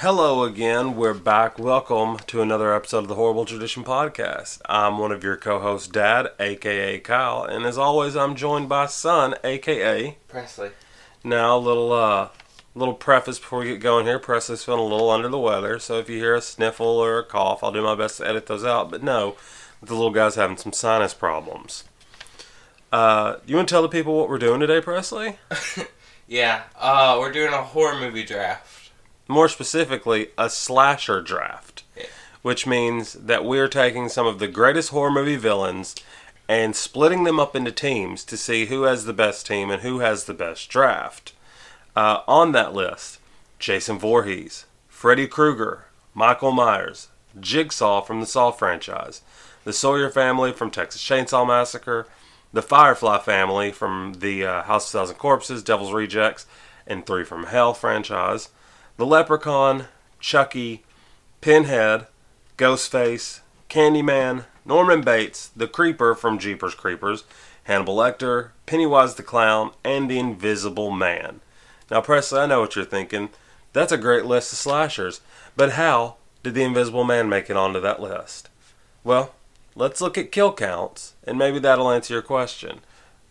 Hello 0.00 0.44
again. 0.44 0.96
We're 0.96 1.12
back. 1.12 1.58
Welcome 1.58 2.16
to 2.28 2.40
another 2.40 2.74
episode 2.74 3.00
of 3.00 3.08
the 3.08 3.16
Horrible 3.16 3.44
Tradition 3.44 3.84
Podcast. 3.84 4.62
I'm 4.64 4.96
one 4.96 5.12
of 5.12 5.22
your 5.22 5.36
co-hosts, 5.36 5.88
Dad, 5.88 6.28
aka 6.40 6.98
Kyle, 7.00 7.44
and 7.44 7.66
as 7.66 7.76
always, 7.76 8.16
I'm 8.16 8.34
joined 8.34 8.66
by 8.66 8.86
Son, 8.86 9.34
aka 9.44 10.16
Presley. 10.26 10.70
Now, 11.22 11.54
a 11.54 11.60
little 11.60 11.92
uh, 11.92 12.30
little 12.74 12.94
preface 12.94 13.38
before 13.38 13.58
we 13.58 13.66
get 13.66 13.80
going 13.80 14.06
here. 14.06 14.18
Presley's 14.18 14.64
feeling 14.64 14.80
a 14.80 14.84
little 14.84 15.10
under 15.10 15.28
the 15.28 15.38
weather, 15.38 15.78
so 15.78 15.98
if 15.98 16.08
you 16.08 16.16
hear 16.16 16.34
a 16.34 16.40
sniffle 16.40 16.86
or 16.86 17.18
a 17.18 17.22
cough, 17.22 17.62
I'll 17.62 17.70
do 17.70 17.82
my 17.82 17.94
best 17.94 18.16
to 18.16 18.26
edit 18.26 18.46
those 18.46 18.64
out. 18.64 18.90
But 18.90 19.02
no, 19.02 19.36
the 19.82 19.92
little 19.92 20.12
guy's 20.12 20.36
having 20.36 20.56
some 20.56 20.72
sinus 20.72 21.12
problems. 21.12 21.84
Uh, 22.90 23.36
you 23.44 23.54
want 23.54 23.68
to 23.68 23.74
tell 23.74 23.82
the 23.82 23.88
people 23.90 24.16
what 24.16 24.30
we're 24.30 24.38
doing 24.38 24.60
today, 24.60 24.80
Presley? 24.80 25.36
Yeah, 26.30 26.62
uh, 26.78 27.16
we're 27.18 27.32
doing 27.32 27.52
a 27.52 27.60
horror 27.60 27.98
movie 27.98 28.22
draft. 28.22 28.79
More 29.30 29.48
specifically, 29.48 30.30
a 30.36 30.50
slasher 30.50 31.22
draft, 31.22 31.84
which 32.42 32.66
means 32.66 33.12
that 33.12 33.44
we're 33.44 33.68
taking 33.68 34.08
some 34.08 34.26
of 34.26 34.40
the 34.40 34.48
greatest 34.48 34.88
horror 34.88 35.12
movie 35.12 35.36
villains 35.36 35.94
and 36.48 36.74
splitting 36.74 37.22
them 37.22 37.38
up 37.38 37.54
into 37.54 37.70
teams 37.70 38.24
to 38.24 38.36
see 38.36 38.66
who 38.66 38.82
has 38.82 39.04
the 39.04 39.12
best 39.12 39.46
team 39.46 39.70
and 39.70 39.82
who 39.82 40.00
has 40.00 40.24
the 40.24 40.34
best 40.34 40.68
draft. 40.68 41.32
Uh, 41.94 42.22
on 42.26 42.50
that 42.50 42.74
list, 42.74 43.20
Jason 43.60 44.00
Voorhees, 44.00 44.66
Freddy 44.88 45.28
Krueger, 45.28 45.84
Michael 46.12 46.50
Myers, 46.50 47.06
Jigsaw 47.38 48.00
from 48.00 48.18
the 48.18 48.26
Saw 48.26 48.50
franchise, 48.50 49.22
the 49.62 49.72
Sawyer 49.72 50.10
family 50.10 50.50
from 50.50 50.72
Texas 50.72 51.04
Chainsaw 51.04 51.46
Massacre, 51.46 52.08
the 52.52 52.62
Firefly 52.62 53.18
family 53.18 53.70
from 53.70 54.14
the 54.18 54.44
uh, 54.44 54.62
House 54.64 54.92
of 54.92 54.98
Thousand 54.98 55.18
Corpses, 55.18 55.62
Devil's 55.62 55.92
Rejects, 55.92 56.46
and 56.84 57.06
Three 57.06 57.22
from 57.22 57.44
Hell 57.44 57.74
franchise, 57.74 58.48
the 59.00 59.06
Leprechaun, 59.06 59.86
Chucky, 60.20 60.84
Pinhead, 61.40 62.06
Ghostface, 62.58 63.40
Candyman, 63.70 64.44
Norman 64.66 65.00
Bates, 65.00 65.48
the 65.56 65.66
Creeper 65.66 66.14
from 66.14 66.38
Jeepers 66.38 66.74
Creepers, 66.74 67.24
Hannibal 67.64 67.96
Lecter, 67.96 68.50
Pennywise 68.66 69.14
the 69.14 69.22
Clown, 69.22 69.70
and 69.82 70.10
the 70.10 70.18
Invisible 70.18 70.90
Man. 70.90 71.40
Now, 71.90 72.02
Presley, 72.02 72.40
I 72.40 72.46
know 72.46 72.60
what 72.60 72.76
you're 72.76 72.84
thinking. 72.84 73.30
That's 73.72 73.90
a 73.90 73.96
great 73.96 74.26
list 74.26 74.52
of 74.52 74.58
slashers, 74.58 75.22
but 75.56 75.72
how 75.72 76.16
did 76.42 76.52
the 76.52 76.62
Invisible 76.62 77.04
Man 77.04 77.26
make 77.26 77.48
it 77.48 77.56
onto 77.56 77.80
that 77.80 78.02
list? 78.02 78.50
Well, 79.02 79.34
let's 79.74 80.02
look 80.02 80.18
at 80.18 80.30
kill 80.30 80.52
counts, 80.52 81.14
and 81.24 81.38
maybe 81.38 81.58
that'll 81.58 81.90
answer 81.90 82.12
your 82.12 82.22
question. 82.22 82.80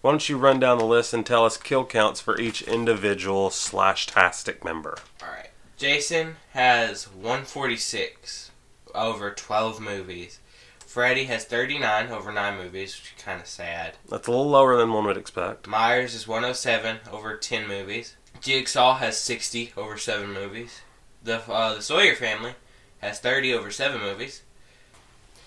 Why 0.01 0.13
don't 0.13 0.29
you 0.29 0.39
run 0.39 0.59
down 0.59 0.79
the 0.79 0.83
list 0.83 1.13
and 1.13 1.23
tell 1.23 1.45
us 1.45 1.57
kill 1.57 1.85
counts 1.85 2.19
for 2.19 2.39
each 2.39 2.63
individual 2.63 3.51
slash 3.51 4.07
tastic 4.07 4.65
member? 4.65 4.97
Alright. 5.21 5.48
Jason 5.79 6.35
has 6.51 7.05
146 7.07 8.51
over 8.93 9.31
12 9.31 9.79
movies. 9.79 10.39
Freddy 10.85 11.23
has 11.23 11.45
39 11.45 12.09
over 12.11 12.33
9 12.33 12.57
movies, 12.57 12.97
which 12.99 13.13
is 13.15 13.23
kind 13.23 13.39
of 13.39 13.47
sad. 13.47 13.93
That's 14.09 14.27
a 14.27 14.31
little 14.31 14.49
lower 14.49 14.75
than 14.75 14.91
one 14.91 15.05
would 15.05 15.15
expect. 15.15 15.67
Myers 15.67 16.13
is 16.13 16.27
107 16.27 16.97
over 17.13 17.37
10 17.37 17.65
movies. 17.65 18.17
Jigsaw 18.41 18.97
has 18.97 19.17
60 19.19 19.71
over 19.77 19.97
7 19.97 20.33
movies. 20.33 20.81
The, 21.23 21.49
uh, 21.49 21.75
the 21.75 21.81
Sawyer 21.81 22.13
family 22.13 22.55
has 22.97 23.21
30 23.21 23.53
over 23.53 23.71
7 23.71 24.01
movies. 24.01 24.41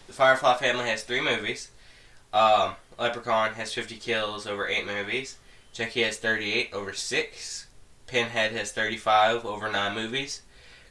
The 0.07 0.15
Firefly 0.15 0.55
family 0.55 0.89
has 0.89 1.03
3 1.03 1.21
movies. 1.21 1.71
Um, 2.33 2.77
Leprechaun 2.99 3.53
has 3.53 3.75
50 3.75 3.97
kills 3.97 4.47
over 4.47 4.67
8 4.67 4.87
movies. 4.87 5.37
Chucky 5.75 6.01
has 6.05 6.17
38 6.17 6.73
over 6.73 6.95
6. 6.95 7.67
Pinhead 8.07 8.53
has 8.53 8.73
35 8.73 9.45
over 9.45 9.71
9 9.71 9.95
movies. 9.95 10.43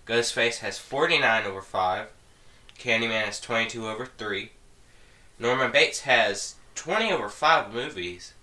Ghostface 0.07 0.59
has 0.59 0.77
49 0.77 1.45
over 1.45 1.61
5. 1.61 2.07
Candyman 2.79 3.25
has 3.25 3.39
22 3.39 3.87
over 3.87 4.05
3. 4.05 4.51
Norman 5.37 5.71
Bates 5.71 6.01
has 6.01 6.55
20 6.75 7.11
over 7.11 7.29
5 7.29 7.73
movies. 7.73 8.33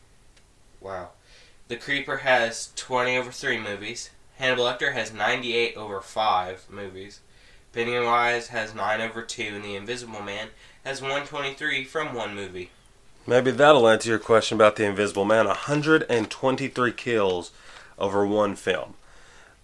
Wow. 0.80 1.10
The 1.68 1.76
Creeper 1.76 2.18
has 2.18 2.72
20 2.76 3.16
over 3.16 3.32
3 3.32 3.58
movies. 3.58 4.10
Hannibal 4.36 4.64
Lecter 4.64 4.92
has 4.92 5.12
98 5.12 5.76
over 5.76 6.00
5 6.00 6.66
movies. 6.70 7.20
Pennywise 7.72 8.48
has 8.48 8.74
9 8.74 9.00
over 9.00 9.22
2, 9.22 9.42
and 9.54 9.64
The 9.64 9.74
Invisible 9.74 10.22
Man 10.22 10.48
has 10.84 11.02
123 11.02 11.84
from 11.84 12.14
1 12.14 12.34
movie. 12.34 12.70
Maybe 13.26 13.50
that'll 13.50 13.88
answer 13.88 14.08
your 14.08 14.18
question 14.18 14.56
about 14.56 14.76
the 14.76 14.86
Invisible 14.86 15.26
Man. 15.26 15.46
123 15.46 16.92
kills 16.92 17.50
over 17.98 18.26
one 18.26 18.56
film. 18.56 18.94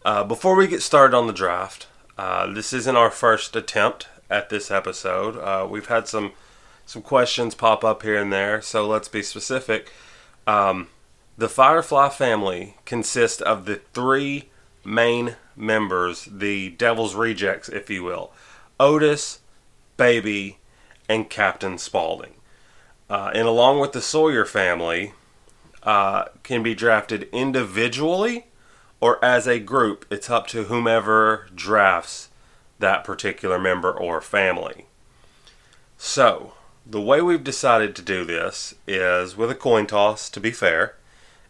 Uh, 0.05 0.25
before 0.25 0.55
we 0.55 0.67
get 0.67 0.83
started 0.83 1.17
on 1.17 1.27
the 1.27 1.33
draft, 1.33 1.87
uh, 2.19 2.47
this 2.53 2.72
isn't 2.72 2.97
our 2.97 3.11
first 3.11 3.56
attempt 3.56 4.09
at 4.31 4.49
this 4.49 4.71
episode. 4.71 5.37
Uh, 5.39 5.67
we've 5.67 5.87
had 5.87 6.06
some 6.09 6.33
some 6.87 7.00
questions 7.00 7.55
pop 7.55 7.83
up 7.83 8.03
here 8.03 8.21
and 8.21 8.31
there, 8.31 8.61
so 8.61 8.87
let's 8.87 9.09
be 9.09 9.22
specific. 9.22 9.91
Um, 10.47 10.89
the 11.39 11.49
Firefly 11.49 12.11
family 12.11 12.77
consists 12.84 13.41
of 13.41 13.65
the 13.65 13.77
three 13.95 14.51
main 14.84 15.37
members, 15.56 16.28
the 16.31 16.71
Devil's 16.71 17.15
Rejects, 17.15 17.69
if 17.69 17.89
you 17.89 18.05
will 18.05 18.33
Otis, 18.78 19.41
Baby, 19.97 20.59
and 21.09 21.31
Captain 21.31 21.78
Spaulding. 21.78 22.34
Uh, 23.09 23.31
and 23.34 23.47
along 23.47 23.81
with 23.81 23.93
the 23.93 24.01
Sawyer 24.01 24.45
family, 24.45 25.12
uh, 25.84 26.27
can 26.43 26.62
be 26.62 26.75
drafted 26.75 27.28
individually 27.33 28.47
or 29.00 29.22
as 29.25 29.47
a 29.47 29.59
group. 29.59 30.06
It's 30.11 30.31
up 30.31 30.47
to 30.49 30.65
whomever 30.65 31.49
drafts 31.55 32.31
that 32.78 33.05
particular 33.05 33.59
member 33.59 33.93
or 33.93 34.21
family. 34.21 34.87
So, 35.99 36.55
the 36.87 37.00
way 37.00 37.22
we've 37.22 37.45
decided 37.45 37.95
to 37.97 38.03
do 38.03 38.25
this 38.25 38.75
is 38.87 39.37
with 39.37 39.50
a 39.50 39.55
coin 39.55 39.87
toss, 39.87 40.28
to 40.31 40.41
be 40.41 40.50
fair. 40.50 40.97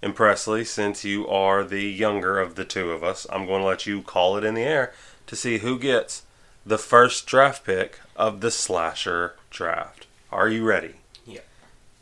And 0.02 0.14
Presley, 0.14 0.64
since 0.64 1.04
you 1.04 1.26
are 1.28 1.64
the 1.64 1.82
younger 1.82 2.38
of 2.38 2.54
the 2.54 2.64
two 2.64 2.90
of 2.90 3.02
us, 3.02 3.26
I'm 3.32 3.46
going 3.46 3.62
to 3.62 3.66
let 3.66 3.86
you 3.86 4.02
call 4.02 4.36
it 4.36 4.44
in 4.44 4.54
the 4.54 4.62
air 4.62 4.92
to 5.26 5.34
see 5.34 5.58
who 5.58 5.78
gets 5.78 6.24
the 6.66 6.78
first 6.78 7.26
draft 7.26 7.64
pick 7.64 8.00
of 8.14 8.40
the 8.40 8.50
slasher 8.50 9.34
draft. 9.50 10.06
Are 10.30 10.48
you 10.48 10.64
ready? 10.64 10.96
Yeah. 11.26 11.40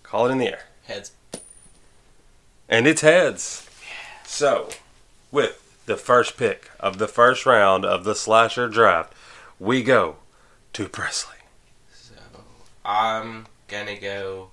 Call 0.02 0.26
it 0.26 0.32
in 0.32 0.38
the 0.38 0.48
air. 0.48 0.64
Heads. 0.84 1.12
And 2.72 2.86
it's 2.86 3.02
heads. 3.02 3.68
So, 4.24 4.70
with 5.30 5.84
the 5.84 5.98
first 5.98 6.38
pick 6.38 6.70
of 6.80 6.96
the 6.96 7.06
first 7.06 7.44
round 7.44 7.84
of 7.84 8.04
the 8.04 8.14
slasher 8.14 8.66
draft, 8.66 9.12
we 9.60 9.82
go 9.82 10.16
to 10.72 10.88
Presley. 10.88 11.36
So, 11.92 12.14
I'm 12.82 13.46
gonna 13.68 13.98
go. 13.98 14.52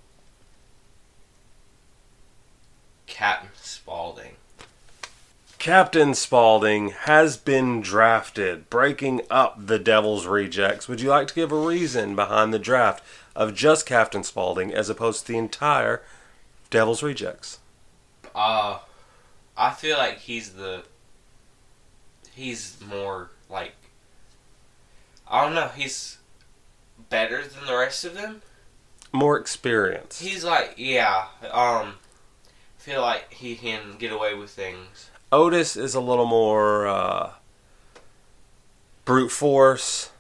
Captain 3.07 3.52
Spaulding. 3.56 4.36
Captain 5.57 6.13
Spaulding 6.13 6.90
has 6.90 7.38
been 7.38 7.80
drafted, 7.80 8.69
breaking 8.69 9.22
up 9.31 9.66
the 9.66 9.80
Devil's 9.80 10.28
Rejects. 10.28 10.90
Would 10.90 11.00
you 11.00 11.07
like 11.07 11.30
to 11.30 11.36
give 11.36 11.53
a 11.53 11.57
reason 11.57 12.18
behind 12.18 12.53
the 12.53 12.59
draft 12.59 13.01
of 13.34 13.56
just 13.56 13.86
Captain 13.86 14.25
Spaulding 14.25 14.74
as 14.74 14.90
opposed 14.90 15.25
to 15.25 15.31
the 15.31 15.38
entire 15.38 16.01
Devil's 16.69 17.01
Rejects? 17.01 17.59
Uh, 18.40 18.80
I 19.58 19.72
feel 19.72 19.98
like 19.98 20.20
he's 20.20 20.52
the. 20.52 20.84
He's 22.34 22.78
more 22.88 23.32
like. 23.50 23.74
I 25.30 25.44
don't 25.44 25.54
know. 25.54 25.68
He's 25.76 26.20
better 27.10 27.44
than 27.44 27.66
the 27.66 27.76
rest 27.76 28.06
of 28.06 28.14
them. 28.14 28.42
More 29.12 29.38
experience. 29.38 30.22
He's 30.22 30.46
like, 30.46 30.76
yeah. 30.78 31.26
Um, 31.44 31.96
I 31.96 32.78
feel 32.78 33.02
like 33.02 33.34
he 33.34 33.56
can 33.56 33.98
get 34.00 34.14
away 34.14 34.36
with 34.36 34.52
things. 34.52 35.10
Otis 35.34 35.76
is 35.76 35.94
a 35.94 36.00
little 36.00 36.26
more 36.26 36.88
uh, 36.88 37.32
brute 39.04 39.34
force. 39.34 40.12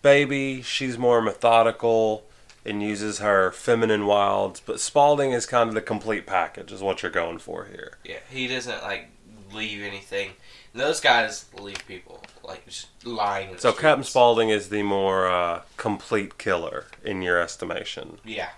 Baby, 0.00 0.62
she's 0.62 0.96
more 0.96 1.20
methodical 1.20 2.24
and 2.64 2.82
uses 2.82 3.18
her 3.18 3.50
feminine 3.50 4.06
wilds. 4.06 4.60
But 4.60 4.80
Spaulding 4.80 5.32
is 5.32 5.46
kind 5.46 5.68
of 5.68 5.74
the 5.74 5.80
complete 5.80 6.26
package, 6.26 6.72
is 6.72 6.82
what 6.82 7.02
you're 7.02 7.10
going 7.12 7.38
for 7.38 7.64
here. 7.66 7.98
Yeah, 8.04 8.18
he 8.30 8.46
doesn't 8.46 8.82
like 8.82 9.08
leave 9.52 9.82
anything. 9.82 10.30
Those 10.74 11.00
guys 11.00 11.46
leave 11.58 11.86
people 11.86 12.22
like 12.42 12.64
just 12.66 12.88
lying. 13.04 13.48
in 13.50 13.54
the 13.56 13.60
So 13.60 13.72
Captain 13.72 14.02
streets. 14.04 14.10
Spaulding 14.10 14.48
is 14.48 14.68
the 14.70 14.82
more 14.82 15.28
uh, 15.28 15.62
complete 15.76 16.38
killer 16.38 16.86
in 17.04 17.20
your 17.22 17.38
estimation. 17.40 18.18
Yeah. 18.24 18.50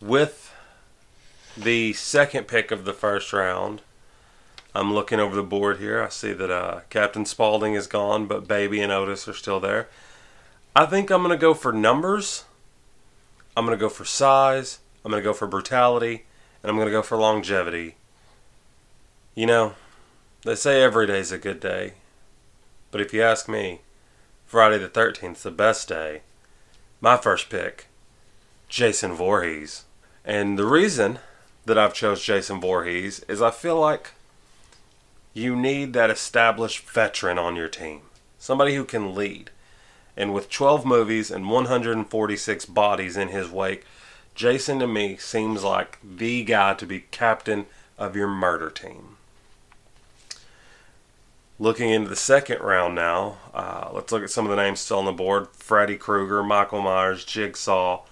With 0.00 0.52
the 1.56 1.92
second 1.94 2.46
pick 2.48 2.70
of 2.70 2.84
the 2.84 2.92
first 2.92 3.32
round, 3.32 3.80
I'm 4.74 4.92
looking 4.92 5.20
over 5.20 5.36
the 5.36 5.42
board 5.42 5.78
here. 5.78 6.02
I 6.02 6.08
see 6.08 6.32
that 6.32 6.50
uh, 6.50 6.80
Captain 6.90 7.24
Spaulding 7.24 7.74
is 7.74 7.86
gone, 7.86 8.26
but 8.26 8.48
Baby 8.48 8.80
and 8.80 8.90
Otis 8.92 9.28
are 9.28 9.34
still 9.34 9.60
there. 9.60 9.88
I 10.74 10.86
think 10.86 11.10
I'm 11.10 11.22
going 11.22 11.30
to 11.30 11.40
go 11.40 11.54
for 11.54 11.72
numbers. 11.72 12.44
I'm 13.56 13.66
going 13.66 13.76
to 13.76 13.80
go 13.80 13.88
for 13.88 14.04
size. 14.04 14.80
I'm 15.04 15.10
going 15.10 15.22
to 15.22 15.28
go 15.28 15.34
for 15.34 15.46
brutality. 15.46 16.24
And 16.62 16.70
I'm 16.70 16.76
going 16.76 16.86
to 16.86 16.92
go 16.92 17.02
for 17.02 17.16
longevity. 17.16 17.96
You 19.34 19.46
know, 19.46 19.74
they 20.44 20.54
say 20.54 20.82
every 20.82 21.06
day's 21.06 21.32
a 21.32 21.38
good 21.38 21.60
day. 21.60 21.94
But 22.90 23.00
if 23.00 23.12
you 23.12 23.22
ask 23.22 23.48
me, 23.48 23.80
Friday 24.46 24.78
the 24.78 24.88
13th 24.88 25.36
is 25.36 25.42
the 25.42 25.50
best 25.50 25.88
day. 25.88 26.22
My 27.00 27.16
first 27.16 27.48
pick, 27.48 27.86
Jason 28.68 29.14
Voorhees. 29.14 29.84
And 30.24 30.58
the 30.58 30.66
reason 30.66 31.18
that 31.64 31.78
I've 31.78 31.94
chose 31.94 32.22
Jason 32.22 32.60
Voorhees 32.60 33.20
is 33.28 33.40
I 33.40 33.50
feel 33.50 33.78
like 33.78 34.10
you 35.34 35.56
need 35.56 35.94
that 35.94 36.10
established 36.10 36.88
veteran 36.88 37.38
on 37.38 37.56
your 37.56 37.68
team. 37.68 38.02
Somebody 38.38 38.74
who 38.74 38.84
can 38.84 39.14
lead. 39.14 39.50
And 40.16 40.34
with 40.34 40.50
12 40.50 40.84
movies 40.84 41.30
and 41.30 41.50
146 41.50 42.66
bodies 42.66 43.16
in 43.16 43.28
his 43.28 43.48
wake, 43.48 43.84
Jason 44.34 44.78
to 44.78 44.86
me 44.86 45.16
seems 45.16 45.62
like 45.62 45.98
the 46.02 46.44
guy 46.44 46.74
to 46.74 46.86
be 46.86 47.04
captain 47.10 47.66
of 47.98 48.16
your 48.16 48.28
murder 48.28 48.70
team. 48.70 49.16
Looking 51.58 51.90
into 51.90 52.08
the 52.08 52.16
second 52.16 52.60
round 52.60 52.94
now, 52.94 53.36
uh, 53.54 53.90
let's 53.92 54.10
look 54.10 54.22
at 54.22 54.30
some 54.30 54.46
of 54.46 54.50
the 54.50 54.56
names 54.56 54.80
still 54.80 54.98
on 54.98 55.04
the 55.04 55.12
board 55.12 55.48
Freddy 55.52 55.96
Krueger, 55.96 56.42
Michael 56.42 56.82
Myers, 56.82 57.24
Jigsaw, 57.24 58.02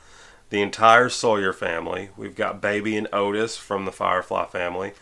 the 0.50 0.62
entire 0.62 1.08
Sawyer 1.08 1.53
family. 1.53 2.11
We've 2.17 2.37
got 2.37 2.61
Baby 2.61 2.96
and 2.96 3.08
Otis 3.12 3.56
from 3.56 3.87
the 3.87 3.93
Firefly 3.93 4.46
family. 4.46 4.93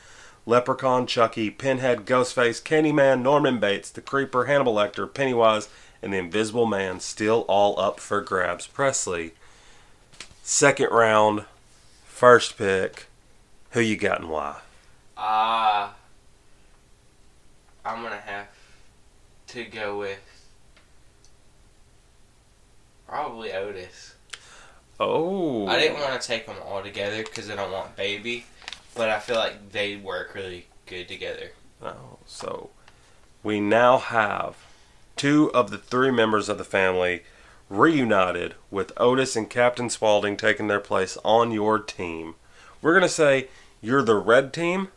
Leprechaun, 0.47 1.06
Chucky, 1.06 1.51
Pinhead, 1.51 2.06
Ghostface, 2.06 2.62
Candyman, 2.62 3.21
Norman 3.21 3.59
Bates, 3.59 3.91
The 3.91 4.01
Creeper, 4.01 4.47
Hannibal 4.47 4.75
Lecter, 4.75 5.12
Pennywise, 5.12 5.69
and 6.03 6.12
the 6.12 6.19
Invisible 6.19 6.67
Man 6.67 7.00
still 7.00 7.45
all 7.49 7.79
up 7.79 8.00
for 8.00 8.21
grabs. 8.21 8.67
Presley, 8.67 9.33
second 10.43 10.91
round, 10.91 11.45
first 12.05 12.56
pick. 12.56 13.06
Who 13.73 13.81
you 13.81 13.97
got 13.97 14.21
and 14.21 14.31
why? 14.31 14.61
Ah, 15.17 15.91
uh, 17.85 17.89
I'm 17.89 18.03
gonna 18.03 18.17
have 18.17 18.49
to 19.49 19.65
go 19.65 19.99
with 19.99 20.21
probably 23.06 23.53
Otis. 23.53 24.15
Oh, 25.01 25.67
I 25.67 25.79
didn't 25.79 26.01
want 26.01 26.21
to 26.21 26.27
take 26.27 26.47
them 26.47 26.56
all 26.65 26.83
together 26.83 27.23
because 27.23 27.51
I 27.51 27.56
don't 27.56 27.71
want 27.71 27.94
baby, 27.97 28.47
but 28.94 29.09
I 29.09 29.21
feel 29.21 29.37
like 29.37 29.71
they 29.71 29.97
work 29.97 30.35
really 30.35 30.67
good 30.87 31.09
together. 31.09 31.53
Oh, 31.83 32.19
so 32.27 32.71
we 33.43 33.61
now 33.61 33.99
have 33.99 34.56
two 35.19 35.50
of 35.53 35.70
the 35.70 35.79
three 35.79 36.11
members 36.11 36.49
of 36.49 36.59
the 36.59 36.65
family 36.65 37.23
reunited 37.69 38.55
with 38.70 38.93
Otis 38.97 39.37
and 39.37 39.50
Captain 39.50 39.91
Spaulding 39.91 40.37
taking 40.37 40.69
their 40.69 40.81
place 40.81 41.19
on 41.25 41.53
your 41.53 41.79
team. 41.79 42.37
We're 42.81 42.93
going 42.93 43.03
to 43.03 43.09
say 43.09 43.49
you're 43.81 44.03
the 44.03 44.17
red 44.17 44.53
team 44.53 44.88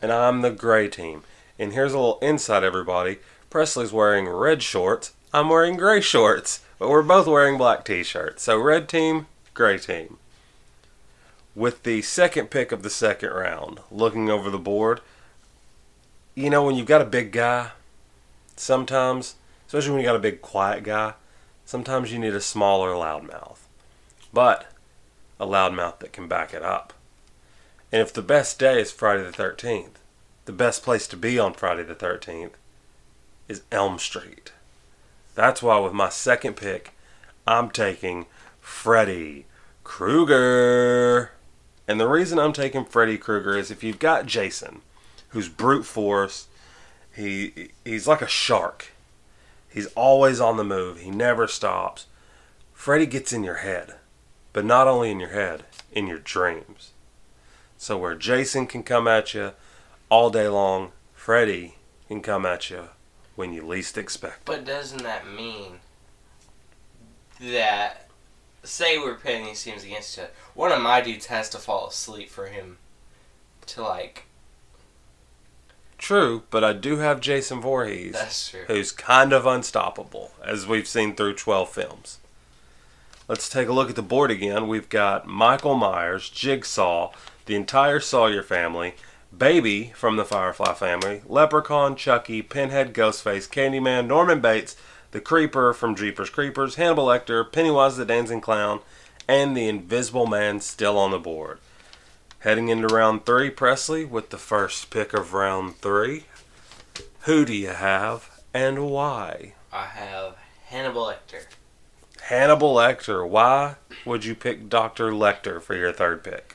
and 0.00 0.12
I'm 0.12 0.42
the 0.42 0.50
gray 0.50 0.88
team. 0.88 1.22
And 1.58 1.72
here's 1.72 1.92
a 1.92 1.98
little 1.98 2.18
insight, 2.22 2.62
everybody. 2.62 3.18
Presley's 3.50 3.92
wearing 3.92 4.28
red 4.28 4.62
shorts. 4.62 5.12
I'm 5.32 5.48
wearing 5.48 5.76
gray 5.76 6.00
shorts, 6.00 6.60
but 6.78 6.88
we're 6.88 7.02
both 7.02 7.26
wearing 7.26 7.58
black 7.58 7.84
t 7.84 8.02
shirts. 8.02 8.44
So, 8.44 8.58
red 8.58 8.88
team, 8.88 9.26
gray 9.54 9.78
team. 9.78 10.18
With 11.54 11.82
the 11.82 12.02
second 12.02 12.50
pick 12.50 12.70
of 12.70 12.82
the 12.82 12.90
second 12.90 13.30
round, 13.30 13.80
looking 13.90 14.30
over 14.30 14.48
the 14.48 14.58
board, 14.58 15.00
you 16.34 16.48
know, 16.48 16.62
when 16.62 16.76
you've 16.76 16.86
got 16.86 17.02
a 17.02 17.06
big 17.06 17.32
guy, 17.32 17.72
sometimes, 18.56 19.34
especially 19.68 19.90
when 19.90 20.00
you 20.00 20.06
got 20.06 20.16
a 20.16 20.18
big 20.18 20.40
quiet 20.40 20.82
guy, 20.82 21.12
sometimes 21.66 22.10
you 22.10 22.18
need 22.18 22.34
a 22.34 22.40
smaller 22.40 22.92
loudmouth. 22.92 23.58
But 24.32 24.72
a 25.38 25.46
loudmouth 25.46 25.98
that 25.98 26.12
can 26.12 26.26
back 26.26 26.54
it 26.54 26.62
up. 26.62 26.94
And 27.92 28.00
if 28.00 28.10
the 28.10 28.22
best 28.22 28.58
day 28.58 28.80
is 28.80 28.90
Friday 28.90 29.22
the 29.22 29.30
13th, 29.30 29.96
the 30.46 30.52
best 30.52 30.82
place 30.82 31.06
to 31.08 31.18
be 31.18 31.38
on 31.38 31.52
Friday 31.52 31.82
the 31.82 31.94
13th 31.94 32.52
is 33.46 33.62
Elm 33.70 33.98
Street. 33.98 34.52
That's 35.34 35.62
why, 35.62 35.78
with 35.78 35.92
my 35.92 36.08
second 36.08 36.56
pick, 36.56 36.94
I'm 37.46 37.68
taking 37.68 38.24
Freddy 38.60 39.44
Krueger. 39.84 41.32
And 41.86 42.00
the 42.00 42.08
reason 42.08 42.38
I'm 42.38 42.54
taking 42.54 42.86
Freddy 42.86 43.18
Krueger 43.18 43.56
is 43.56 43.70
if 43.70 43.84
you've 43.84 43.98
got 43.98 44.24
Jason, 44.24 44.80
who's 45.28 45.50
brute 45.50 45.84
force, 45.84 46.48
he 47.14 47.68
he's 47.84 48.08
like 48.08 48.22
a 48.22 48.26
shark. 48.26 48.92
He's 49.78 49.86
always 49.94 50.40
on 50.40 50.56
the 50.56 50.64
move. 50.64 50.98
He 50.98 51.08
never 51.12 51.46
stops. 51.46 52.06
Freddy 52.72 53.06
gets 53.06 53.32
in 53.32 53.44
your 53.44 53.58
head, 53.58 53.94
but 54.52 54.64
not 54.64 54.88
only 54.88 55.12
in 55.12 55.20
your 55.20 55.28
head, 55.28 55.62
in 55.92 56.08
your 56.08 56.18
dreams. 56.18 56.90
So 57.76 57.96
where 57.96 58.16
Jason 58.16 58.66
can 58.66 58.82
come 58.82 59.06
at 59.06 59.34
you 59.34 59.52
all 60.08 60.30
day 60.30 60.48
long, 60.48 60.90
Freddy 61.14 61.76
can 62.08 62.22
come 62.22 62.44
at 62.44 62.70
you 62.70 62.88
when 63.36 63.52
you 63.52 63.64
least 63.64 63.96
expect. 63.96 64.46
But 64.46 64.64
doesn't 64.64 65.04
that 65.04 65.30
mean 65.30 65.78
that 67.40 68.08
say 68.64 68.98
we're 68.98 69.14
pitting 69.14 69.44
these 69.44 69.62
teams 69.62 69.84
against 69.84 70.18
each 70.18 70.24
other, 70.24 70.32
one 70.54 70.72
of 70.72 70.82
my 70.82 71.00
dudes 71.00 71.26
has 71.26 71.48
to 71.50 71.58
fall 71.58 71.86
asleep 71.86 72.30
for 72.30 72.46
him 72.46 72.78
to 73.66 73.84
like 73.84 74.24
True, 75.98 76.44
but 76.50 76.62
I 76.62 76.72
do 76.72 76.98
have 76.98 77.20
Jason 77.20 77.60
Voorhees, 77.60 78.12
That's 78.12 78.50
true. 78.50 78.64
who's 78.68 78.92
kind 78.92 79.32
of 79.32 79.46
unstoppable, 79.46 80.30
as 80.44 80.66
we've 80.66 80.86
seen 80.86 81.14
through 81.14 81.34
12 81.34 81.68
films. 81.68 82.18
Let's 83.26 83.48
take 83.48 83.68
a 83.68 83.72
look 83.72 83.90
at 83.90 83.96
the 83.96 84.02
board 84.02 84.30
again. 84.30 84.68
We've 84.68 84.88
got 84.88 85.26
Michael 85.26 85.74
Myers, 85.74 86.30
Jigsaw, 86.30 87.12
the 87.46 87.56
entire 87.56 88.00
Sawyer 88.00 88.42
family, 88.42 88.94
Baby 89.36 89.92
from 89.94 90.16
the 90.16 90.24
Firefly 90.24 90.72
family, 90.74 91.20
Leprechaun, 91.26 91.96
Chucky, 91.96 92.40
Pinhead, 92.40 92.94
Ghostface, 92.94 93.46
Candyman, 93.46 94.06
Norman 94.06 94.40
Bates, 94.40 94.76
the 95.10 95.20
Creeper 95.20 95.74
from 95.74 95.94
Jeepers 95.94 96.30
Creepers, 96.30 96.76
Hannibal 96.76 97.06
Lecter, 97.06 97.50
Pennywise 97.50 97.96
the 97.98 98.06
Dancing 98.06 98.40
Clown, 98.40 98.80
and 99.26 99.54
the 99.54 99.68
Invisible 99.68 100.26
Man 100.26 100.60
still 100.60 100.96
on 100.96 101.10
the 101.10 101.18
board. 101.18 101.58
Heading 102.42 102.68
into 102.68 102.86
round 102.86 103.26
three, 103.26 103.50
Presley, 103.50 104.04
with 104.04 104.30
the 104.30 104.38
first 104.38 104.90
pick 104.90 105.12
of 105.12 105.34
round 105.34 105.78
three. 105.78 106.26
Who 107.22 107.44
do 107.44 107.52
you 107.52 107.70
have 107.70 108.40
and 108.54 108.88
why? 108.88 109.54
I 109.72 109.86
have 109.86 110.36
Hannibal 110.66 111.06
Lecter. 111.06 111.46
Hannibal 112.22 112.76
Lecter. 112.76 113.28
Why 113.28 113.74
would 114.04 114.24
you 114.24 114.36
pick 114.36 114.68
Dr. 114.68 115.10
Lecter 115.10 115.60
for 115.60 115.74
your 115.74 115.92
third 115.92 116.22
pick? 116.22 116.54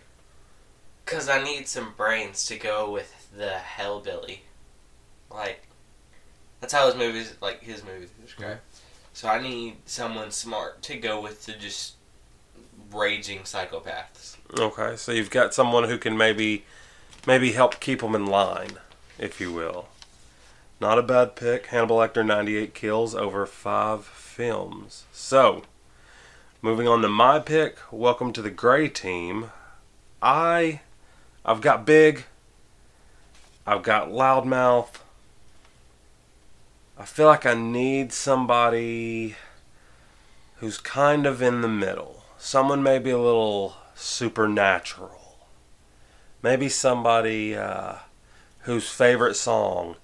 Cause 1.06 1.27
I 1.27 1.44
need 1.44 1.68
some 1.68 1.94
brains 1.97 2.45
to 2.45 2.57
go 2.57 2.89
with 2.89 3.29
the 3.36 3.59
Hellbilly. 3.77 4.39
Like, 5.29 5.68
that's 6.62 6.71
how 6.71 6.86
his 6.86 6.95
movies, 6.95 7.36
like 7.41 7.62
his 7.62 7.83
movies, 7.83 8.09
described. 8.21 8.62
Mm-hmm. 8.62 8.83
So 9.12 9.27
I 9.27 9.41
need 9.41 9.75
someone 9.86 10.31
smart 10.31 10.81
to 10.84 10.96
go 10.96 11.19
with 11.19 11.46
the 11.46 11.51
just 11.53 11.96
raging 12.93 13.39
psychopaths. 13.39 14.38
Okay, 14.57 14.95
so 14.95 15.12
you've 15.12 15.29
got 15.29 15.53
someone 15.53 15.85
who 15.85 15.97
can 15.97 16.17
maybe 16.17 16.65
maybe 17.25 17.53
help 17.53 17.79
keep 17.79 18.01
them 18.01 18.15
in 18.15 18.25
line, 18.25 18.77
if 19.17 19.39
you 19.41 19.51
will. 19.51 19.88
Not 20.79 21.00
a 21.00 21.03
bad 21.03 21.35
pick. 21.35 21.67
Hannibal 21.67 21.97
Lecter, 21.97 22.25
98 22.25 22.73
kills 22.73 23.15
over 23.15 23.45
five 23.45 24.03
films. 24.03 25.05
So, 25.13 25.63
moving 26.62 26.88
on 26.88 27.01
to 27.01 27.07
my 27.07 27.39
pick. 27.39 27.77
Welcome 27.91 28.33
to 28.33 28.41
the 28.41 28.50
Gray 28.50 28.89
Team. 28.89 29.51
I, 30.21 30.81
I've 31.45 31.62
got 31.62 31.85
big. 31.85 32.25
I've 33.65 33.83
got 33.83 34.09
loudmouth. 34.09 35.00
I 36.97 37.05
feel 37.05 37.27
like 37.27 37.45
I 37.45 37.53
need 37.53 38.12
somebody 38.12 39.35
who's 40.57 40.77
kind 40.77 41.25
of 41.25 41.41
in 41.41 41.62
the 41.62 41.67
middle. 41.67 42.23
Someone 42.45 42.83
maybe 42.83 43.09
a 43.09 43.17
little 43.17 43.77
supernatural. 43.95 45.38
Maybe 46.41 46.67
somebody 46.67 47.55
uh, 47.55 48.00
whose 48.63 48.89
favorite 48.89 49.35
song 49.35 49.95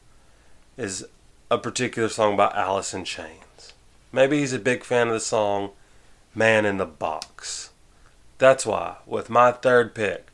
is 0.78 1.06
a 1.52 1.58
particular 1.58 2.08
song 2.08 2.38
by 2.38 2.50
Alice 2.56 2.94
in 2.94 3.04
Chains. 3.04 3.74
Maybe 4.14 4.40
he's 4.40 4.54
a 4.54 4.58
big 4.58 4.86
fan 4.86 5.10
of 5.10 5.16
the 5.16 5.20
song 5.20 5.72
Man 6.34 6.66
in 6.66 6.78
the 6.78 6.86
Box. 6.86 7.72
That's 8.38 8.66
why, 8.66 8.96
with 9.06 9.30
my 9.30 9.52
third 9.52 9.94
pick, 9.94 10.28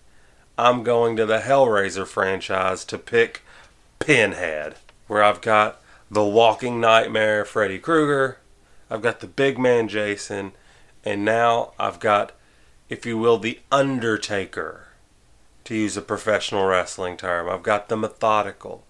I'm 0.60 0.84
going 0.84 1.18
to 1.18 1.26
the 1.26 1.40
Hellraiser 1.40 2.06
franchise 2.06 2.86
to 2.86 3.00
pick 3.00 3.42
Pinhead, 3.98 4.76
where 5.08 5.24
I've 5.24 5.42
got 5.42 5.82
the 6.12 6.24
Walking 6.24 6.80
Nightmare 6.80 7.46
Freddy 7.46 7.80
Krueger, 7.80 8.38
I've 8.92 9.02
got 9.02 9.22
the 9.22 9.28
Big 9.28 9.58
Man 9.58 9.88
Jason, 9.88 10.52
and 11.06 11.24
now 11.24 11.72
I've 11.80 12.00
got, 12.00 12.32
if 12.90 13.06
you 13.06 13.18
will, 13.18 13.38
the 13.38 13.60
Undertaker, 13.72 14.88
to 15.66 15.76
use 15.76 15.96
a 15.96 16.02
professional 16.02 16.66
wrestling 16.66 17.16
term. 17.18 17.50
I've 17.50 17.64
got 17.64 17.88
the 17.88 17.96
methodical, 17.96 18.84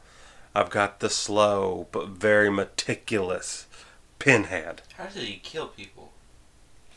I've 0.55 0.69
got 0.69 1.01
the 1.01 1.10
slow 1.10 1.88
but 1.91 2.07
very 2.07 2.50
meticulous 2.50 3.67
Pinhead. 4.19 4.81
How 4.98 5.05
does 5.05 5.15
he 5.15 5.39
kill 5.43 5.67
people? 5.67 6.12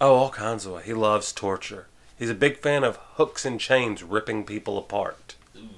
Oh, 0.00 0.14
all 0.14 0.30
kinds 0.30 0.64
of 0.64 0.72
ways. 0.72 0.86
He 0.86 0.94
loves 0.94 1.32
torture. 1.32 1.86
He's 2.18 2.30
a 2.30 2.34
big 2.34 2.58
fan 2.58 2.84
of 2.84 2.96
hooks 2.96 3.44
and 3.44 3.60
chains 3.60 4.02
ripping 4.02 4.44
people 4.44 4.78
apart. 4.78 5.34
Ooh. 5.56 5.68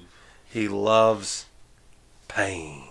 He 0.47 0.67
loves 0.67 1.47
pain. 2.27 2.89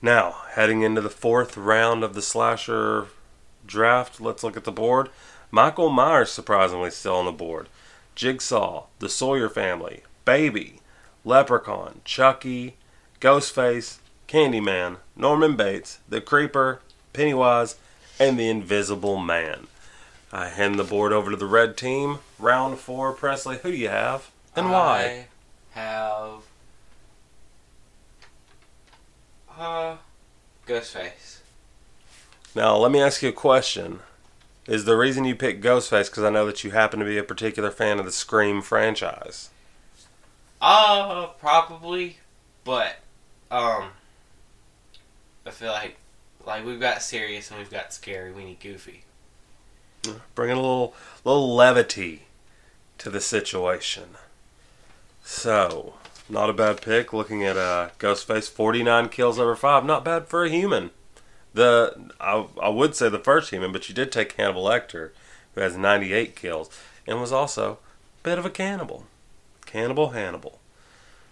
Now, 0.00 0.42
heading 0.50 0.82
into 0.82 1.00
the 1.00 1.10
fourth 1.10 1.56
round 1.56 2.04
of 2.04 2.14
the 2.14 2.22
slasher 2.22 3.08
draft, 3.66 4.20
let's 4.20 4.42
look 4.42 4.56
at 4.56 4.64
the 4.64 4.72
board. 4.72 5.08
Michael 5.50 5.90
Myers 5.90 6.32
surprisingly 6.32 6.90
still 6.90 7.16
on 7.16 7.24
the 7.26 7.32
board. 7.32 7.68
Jigsaw, 8.14 8.84
the 8.98 9.08
Sawyer 9.08 9.48
family, 9.48 10.02
Baby, 10.24 10.80
Leprechaun, 11.24 12.00
Chucky, 12.04 12.76
Ghostface, 13.20 13.98
Candyman, 14.28 14.96
Norman 15.16 15.56
Bates, 15.56 15.98
The 16.08 16.20
Creeper, 16.20 16.80
Pennywise, 17.12 17.76
and 18.18 18.38
the 18.38 18.48
Invisible 18.48 19.18
Man. 19.18 19.66
I 20.32 20.48
hand 20.48 20.78
the 20.78 20.84
board 20.84 21.12
over 21.12 21.30
to 21.30 21.36
the 21.36 21.46
red 21.46 21.76
team. 21.76 22.18
Round 22.38 22.78
four, 22.78 23.12
Presley. 23.12 23.58
Who 23.58 23.70
do 23.70 23.76
you 23.76 23.88
have, 23.88 24.30
and 24.56 24.70
why? 24.70 25.26
I 25.76 25.78
have 25.78 26.42
uh 29.56 29.96
Ghostface. 30.66 31.38
Now, 32.54 32.76
let 32.76 32.92
me 32.92 33.00
ask 33.00 33.22
you 33.22 33.30
a 33.30 33.32
question. 33.32 34.00
Is 34.66 34.84
the 34.84 34.96
reason 34.96 35.24
you 35.24 35.34
picked 35.34 35.62
Ghostface 35.62 36.08
because 36.08 36.22
I 36.22 36.30
know 36.30 36.46
that 36.46 36.62
you 36.64 36.70
happen 36.70 37.00
to 37.00 37.04
be 37.04 37.18
a 37.18 37.24
particular 37.24 37.70
fan 37.70 37.98
of 37.98 38.04
the 38.04 38.12
Scream 38.12 38.62
franchise? 38.62 39.50
Uh, 40.60 41.26
probably, 41.38 42.18
but 42.64 42.96
um, 43.50 43.88
I 45.44 45.50
feel 45.50 45.72
like 45.72 45.96
like 46.46 46.64
we've 46.64 46.80
got 46.80 47.02
serious 47.02 47.50
and 47.50 47.58
we've 47.58 47.70
got 47.70 47.92
scary. 47.92 48.32
We 48.32 48.44
need 48.44 48.60
goofy. 48.60 49.04
Bringing 50.34 50.56
a 50.56 50.60
little 50.60 50.94
little 51.24 51.54
levity 51.54 52.22
to 52.98 53.10
the 53.10 53.20
situation. 53.20 54.10
So, 55.22 55.94
not 56.28 56.50
a 56.50 56.54
bad 56.54 56.80
pick. 56.80 57.12
Looking 57.12 57.44
at 57.44 57.56
uh, 57.56 57.90
Ghostface, 57.98 58.48
49 58.50 59.08
kills 59.08 59.38
over 59.38 59.56
five. 59.56 59.84
Not 59.84 60.04
bad 60.04 60.28
for 60.28 60.44
a 60.44 60.50
human. 60.50 60.90
The 61.54 62.10
I, 62.20 62.46
I 62.60 62.68
would 62.68 62.94
say 62.94 63.08
the 63.08 63.18
first 63.18 63.50
human, 63.50 63.72
but 63.72 63.88
you 63.88 63.94
did 63.94 64.12
take 64.12 64.32
Hannibal 64.32 64.64
Lecter, 64.64 65.10
who 65.54 65.60
has 65.60 65.76
98 65.76 66.36
kills, 66.36 66.68
and 67.06 67.20
was 67.20 67.32
also 67.32 67.72
a 67.72 68.22
bit 68.24 68.38
of 68.38 68.44
a 68.44 68.50
cannibal. 68.50 69.06
Cannibal 69.64 70.10
Hannibal. 70.10 70.58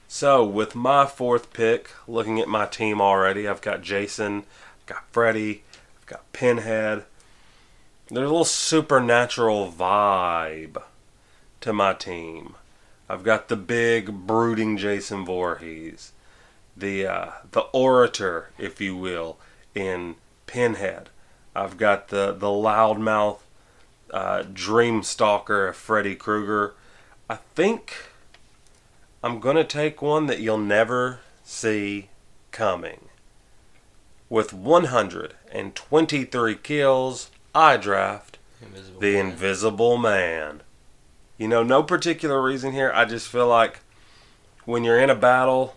So, 0.08 0.44
with 0.44 0.74
my 0.74 1.06
fourth 1.06 1.52
pick, 1.52 1.90
looking 2.06 2.38
at 2.38 2.48
my 2.48 2.66
team 2.66 3.00
already, 3.00 3.48
I've 3.48 3.62
got 3.62 3.82
Jason, 3.82 4.44
I've 4.80 4.86
got 4.86 5.04
Freddy, 5.10 5.62
I've 6.00 6.06
got 6.06 6.32
Pinhead. 6.32 7.04
There's 8.08 8.28
a 8.28 8.30
little 8.30 8.44
supernatural 8.44 9.72
vibe 9.72 10.82
to 11.62 11.72
my 11.72 11.94
team. 11.94 12.56
I've 13.08 13.24
got 13.24 13.48
the 13.48 13.56
big, 13.56 14.26
brooding 14.26 14.76
Jason 14.76 15.24
Voorhees, 15.24 16.12
the 16.76 17.06
uh, 17.06 17.30
the 17.50 17.62
orator, 17.72 18.50
if 18.58 18.80
you 18.80 18.94
will, 18.96 19.38
in 19.74 20.16
Pinhead. 20.46 21.08
I've 21.54 21.76
got 21.76 22.08
the 22.08 22.32
the 22.32 22.46
loudmouth 22.46 23.40
uh, 24.10 24.44
dream 24.52 25.02
stalker 25.02 25.68
of 25.68 25.76
Freddy 25.76 26.14
Krueger. 26.14 26.74
I 27.28 27.36
think 27.54 28.06
I'm 29.22 29.40
gonna 29.40 29.64
take 29.64 30.00
one 30.02 30.26
that 30.26 30.40
you'll 30.40 30.58
never 30.58 31.20
see 31.44 32.08
coming. 32.50 33.08
With 34.28 34.52
123 34.52 36.54
kills, 36.56 37.30
I 37.54 37.76
draft 37.76 38.38
Invisible 38.62 39.00
the 39.00 39.14
Man. 39.14 39.26
Invisible 39.26 39.98
Man. 39.98 40.62
You 41.36 41.48
know, 41.48 41.62
no 41.62 41.82
particular 41.82 42.42
reason 42.42 42.72
here. 42.72 42.90
I 42.94 43.04
just 43.04 43.28
feel 43.28 43.46
like 43.46 43.80
when 44.64 44.84
you're 44.84 45.00
in 45.00 45.10
a 45.10 45.14
battle, 45.14 45.76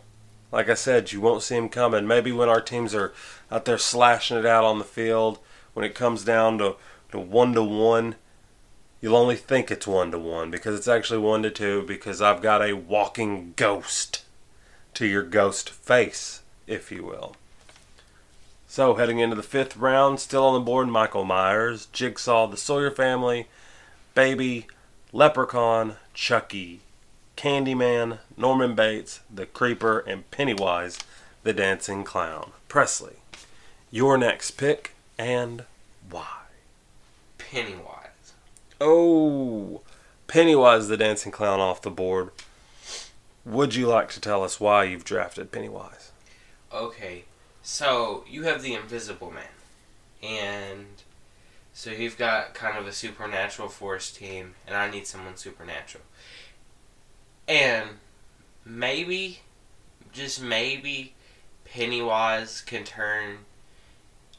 like 0.51 0.69
I 0.69 0.75
said, 0.75 1.11
you 1.11 1.19
won't 1.19 1.41
see 1.41 1.55
him 1.55 1.69
coming. 1.69 2.07
Maybe 2.07 2.31
when 2.31 2.49
our 2.49 2.61
teams 2.61 2.95
are 2.95 3.13
out 3.51 3.65
there 3.65 3.77
slashing 3.77 4.37
it 4.37 4.45
out 4.45 4.63
on 4.63 4.79
the 4.79 4.85
field, 4.85 5.39
when 5.73 5.85
it 5.85 5.95
comes 5.95 6.23
down 6.23 6.57
to, 6.57 6.75
to 7.11 7.19
one 7.19 7.53
to 7.53 7.63
one, 7.63 8.15
you'll 9.01 9.15
only 9.15 9.35
think 9.35 9.69
it's 9.69 9.85
one 9.85 10.11
to 10.11 10.17
one 10.17 10.49
because 10.49 10.75
it's 10.75 10.87
actually 10.87 11.19
one 11.19 11.43
to 11.43 11.51
two 11.51 11.83
because 11.83 12.21
I've 12.21 12.41
got 12.41 12.61
a 12.61 12.73
walking 12.73 13.53
ghost 13.55 14.23
to 14.95 15.05
your 15.05 15.23
ghost 15.23 15.69
face, 15.69 16.41
if 16.65 16.91
you 16.91 17.03
will. 17.03 17.35
So, 18.67 18.95
heading 18.95 19.19
into 19.19 19.35
the 19.35 19.43
fifth 19.43 19.77
round, 19.77 20.19
still 20.19 20.45
on 20.45 20.53
the 20.53 20.59
board, 20.59 20.87
Michael 20.87 21.23
Myers, 21.23 21.85
Jigsaw, 21.93 22.47
the 22.47 22.57
Sawyer 22.57 22.91
family, 22.91 23.47
Baby, 24.15 24.67
Leprechaun, 25.13 25.95
Chucky, 26.13 26.81
Candyman, 27.37 28.19
Norman 28.35 28.75
Bates, 28.75 29.19
the 29.33 29.45
Creeper, 29.45 29.99
and 29.99 30.29
Pennywise, 30.31 30.99
the 31.43 31.53
Dancing 31.53 32.03
Clown. 32.03 32.51
Presley, 32.67 33.17
your 33.92 34.18
next 34.18 34.51
pick 34.51 34.94
and 35.18 35.63
why? 36.10 36.44
Pennywise. 37.38 38.34
Oh, 38.82 39.82
Pennywise, 40.27 40.88
the 40.88 40.98
Dancing 40.98 41.32
Clown 41.32 41.60
off 41.60 41.82
the 41.82 41.92
board. 41.92 42.32
Would 43.46 43.75
you 43.75 43.88
like 43.88 44.10
to 44.10 44.20
tell 44.20 44.44
us 44.44 44.60
why 44.60 44.84
you've 44.86 45.06
drafted 45.06 45.51
Pennywise? 45.51 46.12
Okay, 46.74 47.25
so 47.62 48.25
you 48.27 48.44
have 48.44 48.62
the 48.62 48.74
Invisible 48.74 49.32
Man, 49.32 49.44
and 50.22 50.88
so 51.72 51.92
you've 51.92 52.18
got 52.18 52.54
kind 52.54 52.77
of 52.77 52.88
a 52.88 52.92
supernatural 52.92 53.70
force 53.70 54.12
team, 54.12 54.56
and 54.65 54.75
I 54.75 54.89
need 54.89 55.06
someone 55.06 55.38
supernatural. 55.38 56.04
And 57.48 57.89
maybe, 58.65 59.42
just 60.12 60.42
maybe, 60.42 61.13
Pennywise 61.65 62.62
can 62.62 62.84
turn. 62.84 63.39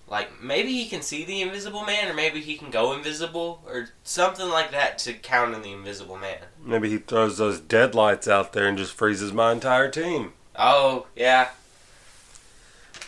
Like, 0.08 0.40
maybe 0.40 0.72
he 0.72 0.88
can 0.88 1.02
see 1.02 1.25
the 1.25 1.42
Invisible 1.42 1.84
Man, 1.84 2.08
or 2.08 2.14
maybe 2.14 2.40
he 2.40 2.56
can 2.56 2.70
go 2.70 2.92
invisible, 2.92 3.62
or 3.66 3.88
something 4.04 4.48
like 4.48 4.70
that 4.70 4.98
to 4.98 5.12
count 5.12 5.52
counter 5.52 5.60
the 5.60 5.72
Invisible 5.72 6.16
Man. 6.16 6.38
Maybe 6.64 6.88
he 6.90 6.98
throws 6.98 7.38
those 7.38 7.58
deadlights 7.58 8.28
out 8.28 8.52
there 8.52 8.68
and 8.68 8.78
just 8.78 8.92
freezes 8.92 9.32
my 9.32 9.50
entire 9.50 9.90
team. 9.90 10.32
Oh, 10.54 11.06
yeah. 11.16 11.50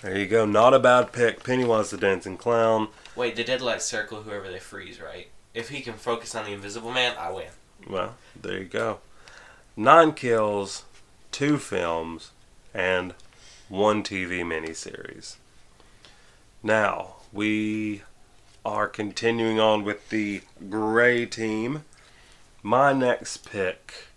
There 0.02 0.18
you 0.18 0.26
go. 0.26 0.44
Not 0.44 0.74
a 0.74 0.78
bad 0.78 1.12
pick. 1.12 1.44
Pennywise 1.44 1.90
the 1.90 1.98
Dancing 1.98 2.36
Clown. 2.36 2.88
Wait, 3.14 3.36
the 3.36 3.44
deadlights 3.44 3.84
circle 3.84 4.22
whoever 4.22 4.50
they 4.50 4.58
freeze, 4.58 5.00
right? 5.00 5.28
If 5.54 5.68
he 5.68 5.80
can 5.80 5.94
focus 5.94 6.34
on 6.34 6.44
the 6.44 6.52
Invisible 6.52 6.92
Man, 6.92 7.14
I 7.18 7.30
win. 7.30 7.48
Well, 7.88 8.16
there 8.40 8.58
you 8.58 8.64
go. 8.64 8.98
Nine 9.76 10.12
kills, 10.12 10.84
two 11.30 11.58
films, 11.58 12.32
and 12.74 13.14
one 13.68 14.02
TV 14.02 14.42
miniseries. 14.42 15.36
Now, 16.62 17.16
we 17.32 18.02
are 18.64 18.88
continuing 18.88 19.60
on 19.60 19.84
with 19.84 20.08
the 20.08 20.42
gray 20.68 21.24
team. 21.24 21.84
My 22.62 22.92
next 22.92 23.48
pick 23.48 24.08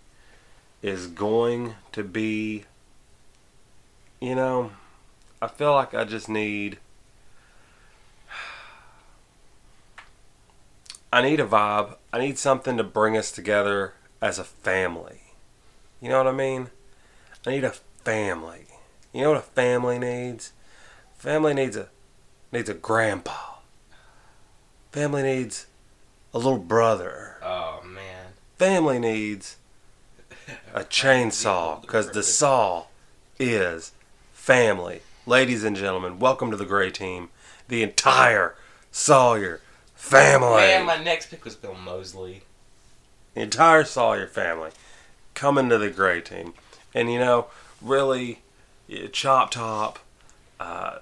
is 0.82 1.06
going 1.06 1.74
to 1.92 2.02
be, 2.02 2.64
you 4.20 4.34
know, 4.34 4.72
I 5.40 5.46
feel 5.46 5.72
like 5.72 5.94
I 5.94 6.04
just 6.04 6.28
need. 6.28 6.78
I 11.12 11.22
need 11.22 11.38
a 11.38 11.46
vibe. 11.46 11.96
I 12.12 12.18
need 12.18 12.38
something 12.38 12.76
to 12.76 12.84
bring 12.84 13.16
us 13.16 13.30
together 13.30 13.94
as 14.20 14.40
a 14.40 14.44
family. 14.44 15.20
You 16.00 16.08
know 16.08 16.18
what 16.18 16.26
I 16.26 16.32
mean? 16.32 16.70
I 17.46 17.50
need 17.50 17.64
a 17.64 17.70
family. 17.70 18.66
You 19.12 19.22
know 19.22 19.30
what 19.30 19.38
a 19.38 19.42
family 19.42 19.98
needs? 19.98 20.52
Family 21.18 21.54
needs 21.54 21.76
a 21.76 21.88
needs 22.52 22.68
a 22.68 22.74
grandpa. 22.74 23.54
Family 24.92 25.22
needs 25.22 25.66
a 26.34 26.38
little 26.38 26.58
brother. 26.58 27.38
Oh 27.42 27.80
man. 27.84 28.32
Family 28.58 28.98
needs 28.98 29.56
a 30.74 30.80
chainsaw 30.84 31.80
because 31.80 32.10
the 32.10 32.22
saw 32.22 32.84
is 33.38 33.92
family. 34.32 35.00
Ladies 35.26 35.64
and 35.64 35.76
gentlemen, 35.76 36.18
welcome 36.18 36.50
to 36.50 36.56
the 36.56 36.66
Gray 36.66 36.90
Team, 36.90 37.30
the 37.68 37.82
entire 37.82 38.54
Sawyer 38.90 39.60
family. 39.94 40.56
Man, 40.62 40.84
my 40.84 41.02
next 41.02 41.30
pick 41.30 41.44
was 41.44 41.54
Bill 41.54 41.74
Moseley. 41.74 42.42
the 43.34 43.40
entire 43.40 43.84
Sawyer 43.84 44.26
family 44.26 44.70
coming 45.34 45.68
to 45.70 45.78
the 45.78 45.88
Gray 45.90 46.20
team. 46.20 46.52
And 46.92 47.10
you 47.10 47.18
know, 47.18 47.46
really, 47.80 48.40
yeah, 48.86 49.06
Chop 49.10 49.52
Top, 49.52 50.00
uh, 50.60 50.98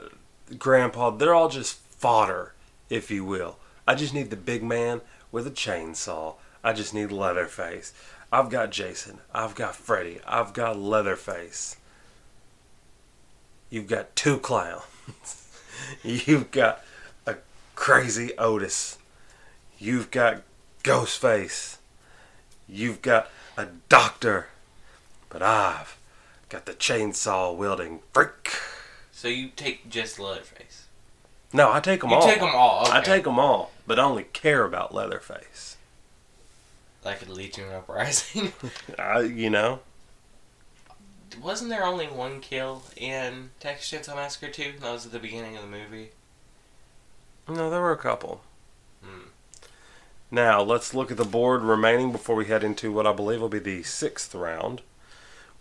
Grandpa, 0.58 1.10
they're 1.10 1.34
all 1.34 1.48
just 1.48 1.76
fodder, 1.76 2.54
if 2.88 3.10
you 3.10 3.24
will. 3.24 3.58
I 3.86 3.94
just 3.94 4.14
need 4.14 4.30
the 4.30 4.36
big 4.36 4.62
man 4.62 5.00
with 5.32 5.46
a 5.46 5.50
chainsaw. 5.50 6.34
I 6.62 6.72
just 6.72 6.94
need 6.94 7.12
Leatherface. 7.12 7.92
I've 8.32 8.50
got 8.50 8.70
Jason. 8.70 9.18
I've 9.34 9.54
got 9.54 9.74
Freddy. 9.74 10.20
I've 10.26 10.52
got 10.52 10.78
Leatherface. 10.78 11.76
You've 13.70 13.88
got 13.88 14.14
two 14.14 14.38
clowns. 14.38 14.84
You've 16.02 16.50
got 16.50 16.82
a 17.26 17.36
crazy 17.74 18.32
Otis. 18.36 18.98
You've 19.78 20.10
got 20.10 20.42
Ghostface. 20.84 21.78
You've 22.68 23.02
got 23.02 23.28
a 23.56 23.66
doctor. 23.88 24.48
But 25.28 25.42
I've 25.42 25.96
got 26.48 26.66
the 26.66 26.72
chainsaw 26.72 27.56
wielding 27.56 28.00
freak. 28.12 28.52
So 29.20 29.28
you 29.28 29.50
take 29.54 29.90
just 29.90 30.18
Leatherface. 30.18 30.86
No, 31.52 31.70
I 31.70 31.80
take 31.80 32.00
them 32.00 32.08
You 32.08 32.16
all. 32.16 32.22
You 32.26 32.32
take 32.32 32.40
them 32.40 32.54
all. 32.54 32.86
Okay. 32.86 32.96
I 32.96 33.00
take 33.02 33.24
them 33.24 33.38
all, 33.38 33.70
but 33.86 33.98
I 33.98 34.02
only 34.02 34.22
care 34.24 34.64
about 34.64 34.94
Leatherface. 34.94 35.76
like 37.04 37.26
a 37.26 37.30
Legion 37.30 37.70
Uprising. 37.70 38.54
I, 38.98 39.20
you 39.20 39.50
know, 39.50 39.80
Wasn't 41.42 41.68
there 41.68 41.84
only 41.84 42.06
one 42.06 42.40
kill 42.40 42.84
in 42.96 43.50
Texas 43.60 43.90
Chainsaw 43.90 44.16
Massacre 44.16 44.50
2? 44.50 44.76
That 44.80 44.90
was 44.90 45.04
at 45.04 45.12
the 45.12 45.18
beginning 45.18 45.54
of 45.54 45.64
the 45.64 45.68
movie. 45.68 46.12
no, 47.46 47.68
there 47.68 47.82
were 47.82 47.92
a 47.92 47.98
couple. 47.98 48.40
Hmm. 49.04 49.28
Now 50.30 50.62
let's 50.62 50.94
look 50.94 51.10
at 51.10 51.18
the 51.18 51.26
board 51.26 51.60
remaining 51.60 52.10
before 52.10 52.36
we 52.36 52.46
head 52.46 52.64
into 52.64 52.90
what 52.90 53.06
I 53.06 53.12
believe 53.12 53.42
will 53.42 53.50
be 53.50 53.58
the 53.58 53.82
sixth 53.82 54.34
round. 54.34 54.80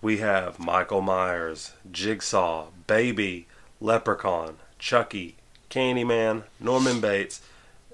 We 0.02 0.18
have 0.18 0.60
Michael 0.60 1.02
Myers, 1.02 1.74
Jigsaw, 1.92 2.68
Baby, 2.88 3.48
Leprechaun, 3.82 4.58
Chucky, 4.78 5.36
Candyman, 5.70 6.44
Norman 6.60 7.02
Bates, 7.02 7.42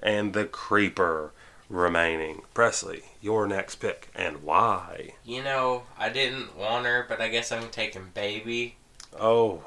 and 0.03 0.33
the 0.33 0.45
Creeper 0.45 1.31
remaining. 1.67 2.43
Presley, 2.53 3.03
your 3.21 3.47
next 3.47 3.77
pick 3.77 4.09
and 4.13 4.43
why? 4.43 5.15
You 5.23 5.43
know, 5.43 5.83
I 5.97 6.09
didn't 6.09 6.55
want 6.55 6.85
her, 6.85 7.05
but 7.09 7.21
I 7.21 7.29
guess 7.29 7.51
I'm 7.51 7.69
taking 7.69 8.11
Baby. 8.13 8.75
Oh, 9.19 9.63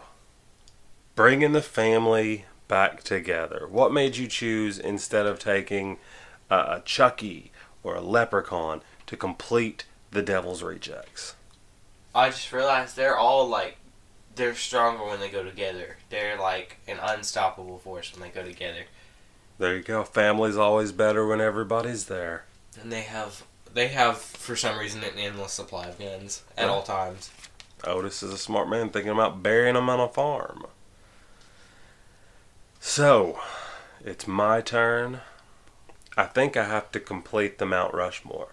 bringing 1.16 1.52
the 1.52 1.62
family 1.62 2.44
back 2.68 3.02
together. 3.02 3.66
What 3.68 3.92
made 3.92 4.16
you 4.16 4.28
choose 4.28 4.78
instead 4.78 5.26
of 5.26 5.40
taking 5.40 5.98
uh, 6.48 6.78
a 6.78 6.82
Chucky 6.84 7.50
or 7.82 7.96
a 7.96 8.00
Leprechaun 8.00 8.82
to 9.06 9.16
complete 9.16 9.86
the 10.12 10.22
Devil's 10.22 10.62
Rejects? 10.62 11.34
I 12.14 12.30
just 12.30 12.52
realized 12.52 12.96
they're 12.96 13.16
all 13.18 13.46
like, 13.48 13.76
they're 14.34 14.54
stronger 14.54 15.04
when 15.04 15.20
they 15.20 15.28
go 15.28 15.42
together. 15.44 15.96
They're 16.10 16.38
like 16.38 16.78
an 16.88 16.98
unstoppable 17.02 17.78
force 17.78 18.12
when 18.12 18.22
they 18.22 18.28
go 18.34 18.46
together. 18.46 18.84
There 19.58 19.76
you 19.76 19.82
go. 19.82 20.04
Family's 20.04 20.56
always 20.56 20.92
better 20.92 21.26
when 21.26 21.40
everybody's 21.40 22.06
there. 22.06 22.44
And 22.80 22.92
they 22.92 23.02
have, 23.02 23.44
they 23.72 23.88
have 23.88 24.18
for 24.18 24.54
some 24.56 24.78
reason 24.78 25.02
an 25.02 25.18
endless 25.18 25.52
supply 25.52 25.86
of 25.88 25.98
guns 25.98 26.42
at 26.56 26.66
Yeah. 26.66 26.70
all 26.72 26.82
times. 26.82 27.30
Otis 27.84 28.22
is 28.22 28.32
a 28.32 28.38
smart 28.38 28.68
man 28.68 28.90
thinking 28.90 29.12
about 29.12 29.42
burying 29.42 29.74
them 29.74 29.88
on 29.90 30.00
a 30.00 30.08
farm. 30.08 30.66
So, 32.80 33.40
it's 34.04 34.26
my 34.26 34.60
turn. 34.60 35.20
I 36.16 36.24
think 36.24 36.56
I 36.56 36.64
have 36.64 36.90
to 36.92 37.00
complete 37.00 37.58
the 37.58 37.66
Mount 37.66 37.94
Rushmore. 37.94 38.48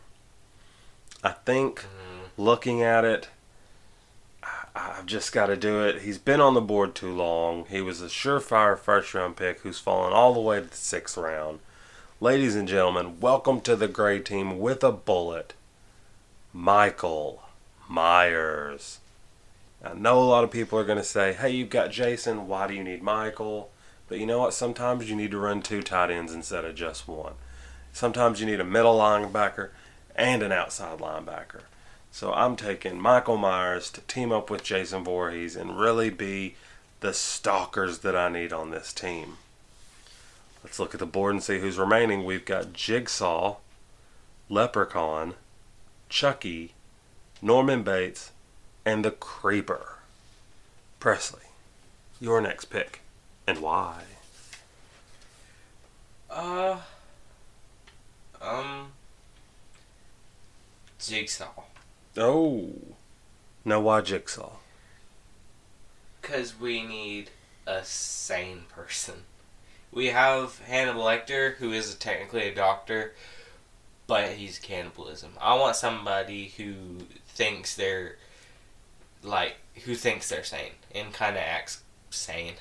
I 1.24 1.32
think 1.32 1.82
Mm, 1.82 2.30
looking 2.38 2.82
at 2.84 3.04
it, 3.06 3.30
I've 4.78 5.06
just 5.06 5.32
got 5.32 5.46
to 5.46 5.56
do 5.56 5.86
it. 5.86 6.02
He's 6.02 6.18
been 6.18 6.42
on 6.42 6.54
the 6.54 6.60
board 6.60 6.96
too 6.96 7.14
long. 7.14 7.66
He 7.70 7.80
was 7.80 8.02
a 8.02 8.08
surefire 8.08 8.78
first 8.78 9.14
round 9.14 9.38
pick 9.38 9.62
who's 9.62 9.80
fallen 9.80 10.12
all 10.12 10.34
the 10.34 10.42
way 10.42 10.60
to 10.60 10.68
the 10.68 10.76
sixth 10.76 11.18
round. 11.18 11.60
Ladies 12.20 12.58
and 12.58 12.68
gentlemen, 12.68 13.22
welcome 13.22 13.62
to 13.62 13.78
the 13.78 13.88
gray 13.88 14.20
team 14.20 14.60
with 14.60 14.84
a 14.84 14.92
bullet, 14.92 15.54
Michael 16.52 17.44
Myers. 17.88 19.00
I 19.82 19.94
know 19.94 20.22
a 20.22 20.26
lot 20.26 20.44
of 20.44 20.52
people 20.52 20.78
are 20.78 20.84
going 20.86 20.98
to 20.98 21.06
say, 21.06 21.32
hey, 21.32 21.52
you've 21.52 21.70
got 21.70 21.92
Jason. 21.92 22.50
Why 22.50 22.68
do 22.68 22.74
you 22.74 22.84
need 22.84 23.02
Michael? 23.02 23.70
But 24.10 24.20
you 24.20 24.26
know 24.26 24.40
what? 24.40 24.54
Sometimes 24.54 25.10
you 25.10 25.16
need 25.16 25.32
to 25.32 25.38
run 25.38 25.62
two 25.62 25.84
tight 25.84 26.12
ends 26.12 26.34
instead 26.34 26.66
of 26.66 26.76
just 26.76 27.08
one. 27.08 27.34
Sometimes 27.94 28.42
you 28.42 28.46
need 28.46 28.60
a 28.60 28.66
middle 28.66 28.98
linebacker 28.98 29.70
and 30.18 30.44
an 30.44 30.52
outside 30.52 31.00
linebacker. 31.00 31.62
So 32.16 32.32
I'm 32.32 32.56
taking 32.56 32.98
Michael 32.98 33.36
Myers 33.36 33.92
to 33.92 34.00
team 34.00 34.32
up 34.32 34.50
with 34.50 34.64
Jason 34.64 35.04
Voorhees 35.04 35.58
and 35.58 35.78
really 35.78 36.10
be 36.10 36.56
the 37.02 37.14
stalkers 37.14 38.00
that 38.00 38.16
I 38.16 38.30
need 38.30 38.54
on 38.54 38.72
this 38.72 38.94
team. 38.94 39.36
Let's 40.64 40.80
look 40.80 40.94
at 40.94 41.02
the 41.02 41.06
board 41.06 41.34
and 41.34 41.44
see 41.44 41.60
who's 41.60 41.78
remaining. 41.78 42.24
We've 42.24 42.46
got 42.46 42.72
Jigsaw, 42.72 43.58
Leprechaun, 44.48 45.34
Chucky, 46.08 46.72
Norman 47.42 47.84
Bates, 47.84 48.32
and 48.86 49.04
the 49.04 49.12
Creeper. 49.12 49.98
Presley, 51.02 51.50
your 52.22 52.40
next 52.40 52.66
pick. 52.70 53.02
And 53.46 53.60
why? 53.60 54.04
Uh, 56.30 56.78
um, 58.42 58.94
Jigsaw. 60.98 61.64
Oh. 62.18 62.70
Now 63.64 63.82
why 63.82 64.02
Jigsaw? 64.02 64.52
Because 66.22 66.60
we 66.60 66.82
need 66.82 67.30
a 67.68 67.84
sane 67.84 68.64
person. 68.70 69.24
We 69.92 70.08
have 70.08 70.60
Hannibal 70.60 71.04
Lecter, 71.04 71.56
who 71.56 71.72
is 71.72 71.96
technically 71.96 72.50
a 72.50 72.56
doctor, 72.56 73.14
but 74.08 74.32
he's 74.32 74.60
cannibalism. 74.60 75.32
I 75.42 75.56
want 75.56 75.76
somebody 75.76 76.54
who 76.58 76.74
thinks 77.28 77.76
they're 77.76 78.18
like 79.24 79.56
who 79.86 79.96
thinks 79.96 80.30
they're 80.30 80.44
sane 80.44 80.74
and 80.94 81.12
kind 81.14 81.36
of 81.36 81.42
acts 81.42 81.82
sane. 82.10 82.56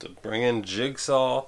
To 0.00 0.08
bring 0.08 0.42
in 0.42 0.62
Jigsaw 0.62 1.46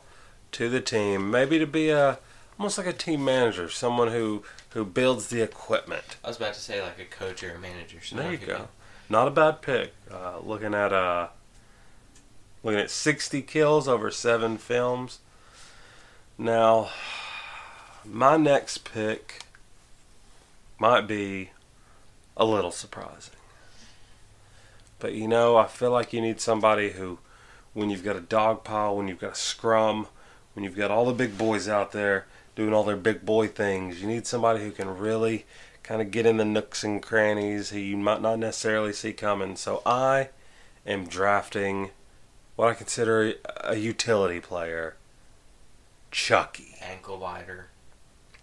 to 0.52 0.68
the 0.68 0.80
team, 0.80 1.30
maybe 1.30 1.58
to 1.58 1.66
be 1.66 1.90
a 1.90 2.18
almost 2.58 2.78
like 2.78 2.86
a 2.86 2.92
team 2.92 3.24
manager, 3.24 3.68
someone 3.68 4.08
who 4.08 4.44
who 4.74 4.84
builds 4.84 5.28
the 5.28 5.40
equipment. 5.40 6.16
I 6.24 6.28
was 6.28 6.36
about 6.36 6.54
to 6.54 6.60
say 6.60 6.82
like 6.82 6.98
a 6.98 7.04
coach 7.04 7.44
or 7.44 7.54
a 7.54 7.58
manager. 7.58 7.98
So 8.02 8.16
There 8.16 8.32
you 8.32 8.38
go. 8.38 8.68
Not 9.08 9.28
a 9.28 9.30
bad 9.30 9.62
pick. 9.62 9.94
Uh, 10.10 10.40
looking 10.40 10.74
at 10.74 10.92
uh, 10.92 11.28
looking 12.64 12.80
at 12.80 12.90
60 12.90 13.40
kills 13.42 13.86
over 13.86 14.10
seven 14.10 14.58
films. 14.58 15.20
Now, 16.36 16.90
my 18.04 18.36
next 18.36 18.78
pick 18.78 19.44
might 20.80 21.06
be 21.06 21.50
a 22.36 22.44
little 22.44 22.72
surprising, 22.72 23.34
but 24.98 25.12
you 25.12 25.28
know, 25.28 25.56
I 25.56 25.68
feel 25.68 25.92
like 25.92 26.12
you 26.12 26.20
need 26.20 26.40
somebody 26.40 26.90
who, 26.90 27.20
when 27.74 27.90
you've 27.90 28.02
got 28.02 28.16
a 28.16 28.20
dog 28.20 28.64
pile, 28.64 28.96
when 28.96 29.06
you've 29.06 29.20
got 29.20 29.32
a 29.32 29.36
scrum, 29.36 30.08
when 30.54 30.64
you've 30.64 30.76
got 30.76 30.90
all 30.90 31.06
the 31.06 31.12
big 31.12 31.38
boys 31.38 31.68
out 31.68 31.92
there 31.92 32.26
doing 32.54 32.72
all 32.72 32.84
their 32.84 32.96
big 32.96 33.24
boy 33.24 33.48
things, 33.48 34.00
you 34.00 34.06
need 34.06 34.26
somebody 34.26 34.62
who 34.62 34.70
can 34.70 34.96
really 34.96 35.44
kind 35.82 36.00
of 36.00 36.10
get 36.10 36.26
in 36.26 36.38
the 36.38 36.44
nooks 36.44 36.82
and 36.82 37.02
crannies 37.02 37.70
who 37.70 37.78
you 37.78 37.96
might 37.96 38.22
not 38.22 38.38
necessarily 38.38 38.92
see 38.92 39.12
coming. 39.12 39.56
So 39.56 39.82
I 39.84 40.30
am 40.86 41.06
drafting 41.06 41.90
what 42.56 42.68
I 42.68 42.74
consider 42.74 43.34
a 43.62 43.76
utility 43.76 44.40
player, 44.40 44.96
Chucky. 46.10 46.76
Ankle 46.80 47.18
biter. 47.18 47.68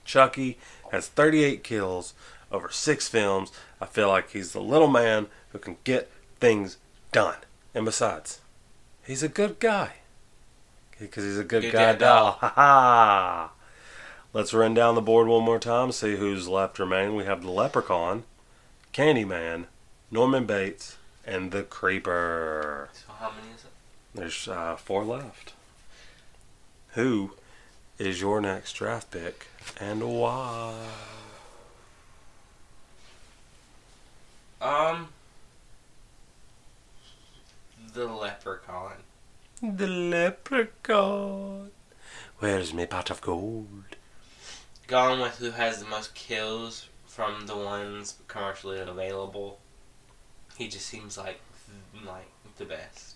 Chucky 0.04 0.58
has 0.92 1.08
38 1.08 1.64
kills 1.64 2.14
over 2.52 2.70
six 2.70 3.08
films. 3.08 3.52
I 3.80 3.86
feel 3.86 4.10
like 4.10 4.32
he's 4.32 4.52
the 4.52 4.62
little 4.62 4.90
man 4.90 5.28
who 5.50 5.58
can 5.58 5.78
get 5.84 6.12
things 6.40 6.78
done. 7.12 7.38
And 7.74 7.86
besides, 7.86 8.42
he's 9.06 9.24
a 9.24 9.30
good 9.30 9.60
guy. 9.60 9.94
Because 11.00 11.24
he's 11.24 11.40
a 11.40 11.44
good, 11.44 11.64
Good 11.64 11.74
guy 11.74 11.96
doll. 11.96 12.34
Ha 12.34 12.50
ha! 12.50 13.52
Let's 14.34 14.54
run 14.54 14.74
down 14.74 14.96
the 14.96 15.02
board 15.02 15.28
one 15.28 15.44
more 15.44 15.60
time, 15.60 15.92
see 15.92 16.16
who's 16.16 16.48
left 16.48 16.80
remaining. 16.80 17.18
We 17.18 17.26
have 17.26 17.42
the 17.42 17.52
Leprechaun, 17.52 18.24
Candyman, 18.94 19.66
Norman 20.10 20.46
Bates, 20.46 20.98
and 21.26 21.52
the 21.52 21.64
Creeper. 21.64 22.90
So 22.94 23.12
how 23.20 23.32
many 23.32 23.54
is 23.54 23.66
it? 23.66 23.72
There's 24.16 24.48
uh, 24.48 24.78
four 24.78 25.04
left. 25.04 25.52
Who 26.94 27.32
is 28.00 28.22
your 28.22 28.40
next 28.40 28.74
draft 28.74 29.12
pick 29.12 29.48
and 29.80 30.02
why? 30.02 30.76
Um, 34.62 35.10
the 37.94 38.06
leprechaun. 38.06 38.94
The 39.62 39.88
leprechaun. 39.88 41.72
Where's 42.40 42.74
my 42.74 42.86
pot 42.86 43.10
of 43.10 43.20
gold? 43.22 43.98
Gone 44.92 45.22
with 45.22 45.38
who 45.38 45.52
has 45.52 45.82
the 45.82 45.88
most 45.90 46.14
kills 46.16 46.90
from 47.08 47.48
the 47.48 47.56
ones 47.56 48.16
commercially 48.28 48.78
available. 48.78 49.58
He 50.58 50.68
just 50.68 50.86
seems 50.86 51.18
like 51.18 51.40
like 52.06 52.28
the 52.58 52.66
best. 52.66 53.16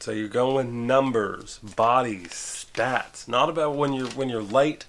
So 0.00 0.10
you're 0.10 0.28
going 0.28 0.54
with 0.54 0.66
numbers, 0.66 1.60
bodies, 1.60 2.28
stats. 2.74 3.26
Not 3.26 3.48
about 3.48 3.74
when 3.74 3.94
you're 3.94 4.08
when 4.10 4.28
you're 4.28 4.42
late 4.42 4.84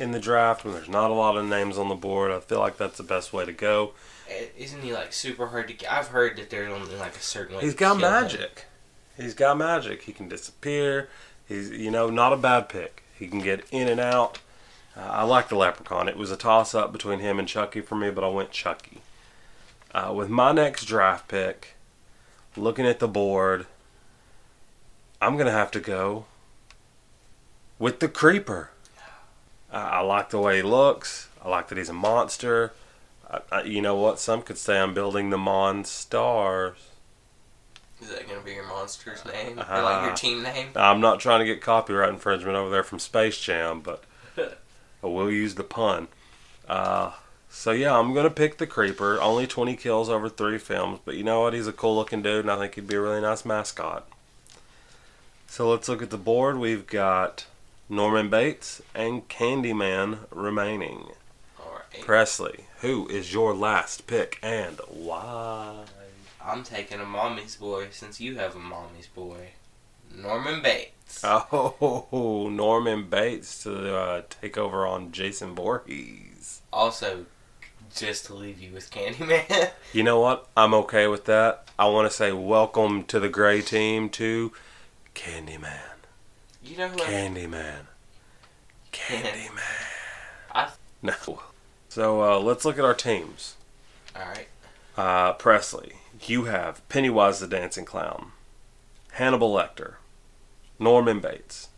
in 0.00 0.10
the 0.10 0.18
draft 0.18 0.64
when 0.64 0.74
there's 0.74 0.88
not 0.88 1.12
a 1.12 1.14
lot 1.14 1.36
of 1.36 1.46
names 1.46 1.78
on 1.78 1.88
the 1.88 1.94
board. 1.94 2.32
I 2.32 2.40
feel 2.40 2.58
like 2.58 2.76
that's 2.76 2.96
the 2.96 3.04
best 3.04 3.32
way 3.32 3.44
to 3.44 3.52
go. 3.52 3.92
Eh, 4.28 4.46
Isn't 4.56 4.82
he 4.82 4.92
like 4.92 5.12
super 5.12 5.46
hard 5.46 5.68
to 5.68 5.74
get? 5.74 5.92
I've 5.92 6.08
heard 6.08 6.36
that 6.38 6.50
there's 6.50 6.72
only 6.72 6.96
like 6.96 7.14
a 7.14 7.20
certain 7.20 7.54
way. 7.56 7.62
He's 7.62 7.74
to 7.74 7.78
got 7.78 7.98
kill 8.00 8.08
him. 8.08 8.22
magic. 8.24 8.64
He's 9.16 9.34
got 9.34 9.56
magic. 9.56 10.02
He 10.02 10.12
can 10.12 10.28
disappear. 10.28 11.08
He's 11.46 11.70
you 11.70 11.92
know 11.92 12.10
not 12.10 12.32
a 12.32 12.36
bad 12.36 12.68
pick. 12.68 13.04
He 13.16 13.28
can 13.28 13.38
get 13.38 13.64
in 13.70 13.86
and 13.86 14.00
out. 14.00 14.40
Uh, 14.98 15.02
I 15.02 15.22
like 15.22 15.48
the 15.48 15.56
leprechaun. 15.56 16.08
It 16.08 16.16
was 16.16 16.32
a 16.32 16.36
toss 16.36 16.74
up 16.74 16.90
between 16.92 17.20
him 17.20 17.38
and 17.38 17.46
Chucky 17.46 17.80
for 17.80 17.94
me, 17.94 18.10
but 18.10 18.24
I 18.24 18.28
went 18.28 18.50
Chucky. 18.50 19.00
Uh, 19.94 20.12
with 20.14 20.28
my 20.28 20.52
next 20.52 20.86
draft 20.86 21.28
pick, 21.28 21.76
looking 22.56 22.86
at 22.86 22.98
the 22.98 23.08
board, 23.08 23.66
I'm 25.22 25.36
gonna 25.36 25.52
have 25.52 25.70
to 25.72 25.80
go 25.80 26.26
with 27.78 28.00
the 28.00 28.08
creeper. 28.08 28.70
I, 29.70 29.80
I 29.80 30.00
like 30.00 30.30
the 30.30 30.40
way 30.40 30.56
he 30.56 30.62
looks. 30.62 31.28
I 31.44 31.48
like 31.48 31.68
that 31.68 31.78
he's 31.78 31.88
a 31.88 31.94
monster. 31.94 32.72
I, 33.30 33.40
I, 33.52 33.62
you 33.62 33.80
know 33.80 33.94
what? 33.94 34.18
Some 34.18 34.42
could 34.42 34.58
say 34.58 34.80
I'm 34.80 34.94
building 34.94 35.30
the 35.30 35.36
Monstars. 35.36 36.74
Is 38.00 38.10
that 38.10 38.28
gonna 38.28 38.40
be 38.40 38.52
your 38.52 38.66
monster's 38.66 39.24
name? 39.24 39.58
Uh, 39.58 39.82
like 39.82 40.06
your 40.06 40.14
team 40.14 40.42
name? 40.42 40.68
I'm 40.76 41.00
not 41.00 41.20
trying 41.20 41.40
to 41.40 41.46
get 41.46 41.60
copyright 41.60 42.10
infringement 42.10 42.56
over 42.56 42.70
there 42.70 42.84
from 42.84 42.98
Space 42.98 43.38
Jam, 43.40 43.80
but 43.80 44.04
I 45.02 45.06
will 45.06 45.30
use 45.30 45.54
the 45.54 45.64
pun. 45.64 46.08
Uh, 46.68 47.12
so 47.48 47.70
yeah, 47.70 47.98
I'm 47.98 48.14
gonna 48.14 48.30
pick 48.30 48.58
the 48.58 48.66
creeper. 48.66 49.20
Only 49.20 49.46
20 49.46 49.76
kills 49.76 50.08
over 50.08 50.28
three 50.28 50.58
films, 50.58 51.00
but 51.04 51.16
you 51.16 51.24
know 51.24 51.42
what? 51.42 51.54
He's 51.54 51.66
a 51.66 51.72
cool 51.72 51.96
looking 51.96 52.22
dude, 52.22 52.40
and 52.40 52.50
I 52.50 52.58
think 52.58 52.74
he'd 52.74 52.88
be 52.88 52.96
a 52.96 53.00
really 53.00 53.20
nice 53.20 53.44
mascot. 53.44 54.08
So 55.46 55.70
let's 55.70 55.88
look 55.88 56.02
at 56.02 56.10
the 56.10 56.18
board. 56.18 56.58
We've 56.58 56.86
got 56.86 57.46
Norman 57.88 58.28
Bates 58.28 58.82
and 58.94 59.26
Candyman 59.28 60.18
remaining. 60.30 61.06
Alright. 61.58 62.02
Presley, 62.02 62.64
who 62.80 63.08
is 63.08 63.32
your 63.32 63.54
last 63.54 64.06
pick 64.06 64.38
and 64.42 64.78
why? 64.88 65.84
I'm 66.44 66.62
taking 66.62 67.00
a 67.00 67.06
mommy's 67.06 67.56
boy 67.56 67.88
since 67.90 68.20
you 68.20 68.36
have 68.36 68.54
a 68.54 68.58
mommy's 68.58 69.06
boy. 69.06 69.48
Norman 70.14 70.62
Bates. 70.62 70.92
Oh, 71.24 72.48
Norman 72.52 73.08
Bates 73.08 73.62
to 73.64 73.96
uh, 73.96 74.22
take 74.28 74.56
over 74.58 74.86
on 74.86 75.10
Jason 75.10 75.54
Voorhees. 75.54 76.60
Also, 76.72 77.24
just 77.94 78.26
to 78.26 78.34
leave 78.34 78.60
you 78.60 78.72
with 78.72 78.90
Candyman. 78.90 79.70
You 79.92 80.02
know 80.02 80.20
what? 80.20 80.46
I'm 80.56 80.74
okay 80.74 81.06
with 81.06 81.24
that. 81.24 81.66
I 81.78 81.86
want 81.88 82.10
to 82.10 82.14
say 82.16 82.30
welcome 82.32 83.04
to 83.04 83.18
the 83.18 83.28
gray 83.30 83.62
team 83.62 84.10
to 84.10 84.52
Candyman. 85.14 85.80
you 86.62 86.76
know 86.76 86.88
who 86.88 87.02
I, 87.02 87.06
Candyman. 87.06 87.86
Candyman. 88.92 89.60
I- 90.52 90.70
No. 91.02 91.42
So 91.88 92.22
uh, 92.22 92.38
let's 92.38 92.64
look 92.64 92.78
at 92.78 92.84
our 92.84 92.94
teams. 92.94 93.54
Alright. 94.16 94.48
Uh, 94.96 95.32
Presley, 95.34 95.92
you 96.26 96.44
have 96.44 96.86
Pennywise 96.88 97.38
the 97.40 97.46
Dancing 97.46 97.84
Clown, 97.84 98.32
Hannibal 99.12 99.52
Lecter, 99.52 99.94
Norman 100.78 101.20
Bates, 101.20 101.68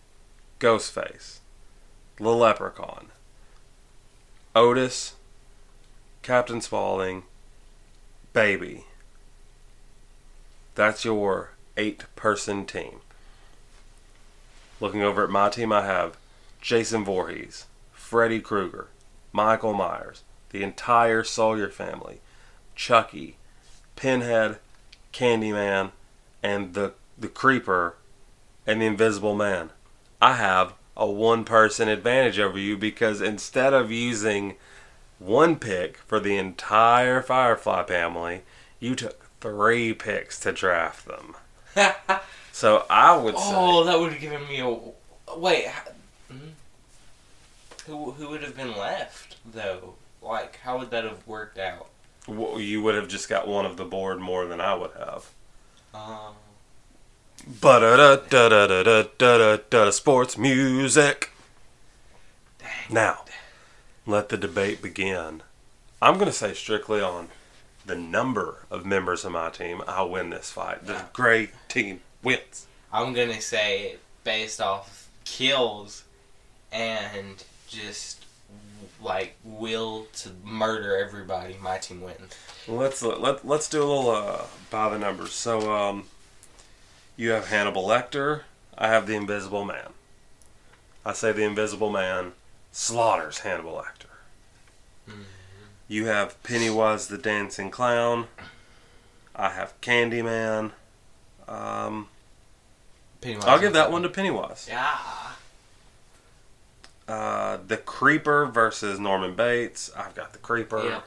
Ghostface, 0.58 1.38
the 2.16 2.28
Leprechaun, 2.28 3.08
Otis, 4.54 5.14
Captain 6.22 6.60
Spaulding, 6.60 7.22
Baby. 8.32 8.84
That's 10.74 11.04
your 11.04 11.50
eight 11.76 12.04
person 12.14 12.66
team. 12.66 13.00
Looking 14.80 15.02
over 15.02 15.24
at 15.24 15.30
my 15.30 15.48
team, 15.48 15.72
I 15.72 15.84
have 15.84 16.16
Jason 16.60 17.04
Voorhees, 17.04 17.66
Freddy 17.92 18.40
Krueger, 18.40 18.88
Michael 19.32 19.72
Myers, 19.72 20.22
the 20.50 20.62
entire 20.62 21.24
Sawyer 21.24 21.68
family, 21.68 22.20
Chucky, 22.74 23.36
Pinhead, 23.96 24.58
Candyman, 25.12 25.90
and 26.42 26.74
the 26.74 26.92
the 27.20 27.28
Creeper, 27.28 27.96
and 28.66 28.80
the 28.80 28.86
Invisible 28.86 29.34
Man. 29.34 29.70
I 30.20 30.34
have 30.34 30.74
a 30.96 31.06
one 31.06 31.44
person 31.44 31.88
advantage 31.88 32.38
over 32.38 32.58
you 32.58 32.76
because 32.76 33.20
instead 33.20 33.72
of 33.72 33.92
using 33.92 34.56
one 35.18 35.56
pick 35.56 35.98
for 35.98 36.18
the 36.18 36.36
entire 36.36 37.22
Firefly 37.22 37.84
family, 37.84 38.42
you 38.80 38.94
took 38.94 39.28
three 39.40 39.92
picks 39.94 40.40
to 40.40 40.52
draft 40.52 41.06
them. 41.06 41.36
So 42.52 42.84
I 42.90 43.16
would 43.16 43.38
say 43.38 43.54
oh, 43.54 43.84
that 43.84 43.98
would 43.98 44.12
have 44.12 44.20
given 44.20 44.46
me 44.46 44.60
a. 44.60 44.76
Wait. 45.38 45.68
hmm? 46.30 46.48
Who, 47.86 48.10
who 48.10 48.28
would 48.28 48.42
have 48.42 48.54
been 48.54 48.76
left, 48.76 49.36
though? 49.50 49.94
Like, 50.20 50.56
how 50.56 50.78
would 50.78 50.90
that 50.90 51.04
have 51.04 51.26
worked 51.26 51.58
out? 51.58 51.86
w- 52.26 52.58
you 52.58 52.82
would 52.82 52.94
have 52.96 53.08
just 53.08 53.28
got 53.30 53.48
one 53.48 53.64
of 53.64 53.76
the 53.78 53.84
board 53.84 54.20
more 54.20 54.44
than 54.44 54.60
I 54.60 54.74
would 54.74 54.90
have. 54.92 55.30
Um, 55.94 56.34
Da 57.48 57.78
da 57.78 58.16
da 58.16 58.48
da 58.48 58.66
da 58.66 59.02
da 59.18 59.56
da 59.70 59.90
sports 59.90 60.36
music. 60.36 61.32
Dang. 62.58 62.68
Now, 62.90 63.24
let 64.06 64.28
the 64.28 64.36
debate 64.36 64.82
begin. 64.82 65.42
I'm 66.02 66.14
going 66.14 66.26
to 66.26 66.32
say 66.32 66.52
strictly 66.52 67.00
on 67.00 67.28
the 67.86 67.94
number 67.94 68.66
of 68.70 68.84
members 68.84 69.24
of 69.24 69.32
my 69.32 69.48
team. 69.48 69.82
I'll 69.88 70.10
win 70.10 70.30
this 70.30 70.50
fight. 70.50 70.86
The 70.86 71.04
great 71.14 71.50
team 71.68 72.00
wins. 72.22 72.66
I'm 72.92 73.14
going 73.14 73.32
to 73.32 73.40
say 73.40 73.96
based 74.22 74.60
off 74.60 75.08
kills 75.24 76.04
and 76.70 77.42
just 77.68 78.24
like 79.02 79.36
will 79.44 80.06
to 80.12 80.30
murder 80.44 80.96
everybody, 80.96 81.56
my 81.62 81.78
team 81.78 82.02
wins. 82.02 82.36
Let's 82.68 83.02
let, 83.02 83.46
let's 83.46 83.68
do 83.68 83.82
a 83.82 83.86
little 83.86 84.10
uh, 84.10 84.42
by 84.68 84.90
the 84.90 84.98
numbers. 84.98 85.32
So 85.32 85.72
um 85.72 86.04
you 87.20 87.32
have 87.32 87.48
Hannibal 87.48 87.82
Lecter. 87.82 88.44
I 88.78 88.88
have 88.88 89.06
the 89.06 89.14
Invisible 89.14 89.66
Man. 89.66 89.92
I 91.04 91.12
say 91.12 91.32
the 91.32 91.42
Invisible 91.42 91.90
Man 91.90 92.32
slaughters 92.72 93.40
Hannibal 93.40 93.74
Lecter. 93.74 94.06
You 95.86 96.06
have 96.06 96.42
Pennywise 96.42 97.08
the 97.08 97.18
Dancing 97.18 97.70
Clown. 97.70 98.28
I 99.36 99.50
have 99.50 99.78
Candyman. 99.82 100.70
Um, 101.46 102.08
Pennywise 103.20 103.44
I'll 103.44 103.60
give 103.60 103.74
that 103.74 103.92
one 103.92 104.00
to 104.02 104.08
Pennywise. 104.08 104.66
Yeah. 104.66 104.96
Uh, 107.06 107.58
the 107.66 107.76
Creeper 107.76 108.46
versus 108.46 108.98
Norman 108.98 109.34
Bates. 109.34 109.90
I've 109.94 110.14
got 110.14 110.32
the 110.32 110.38
Creeper. 110.38 111.02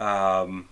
Yeah. 0.00 0.40
Um, 0.40 0.68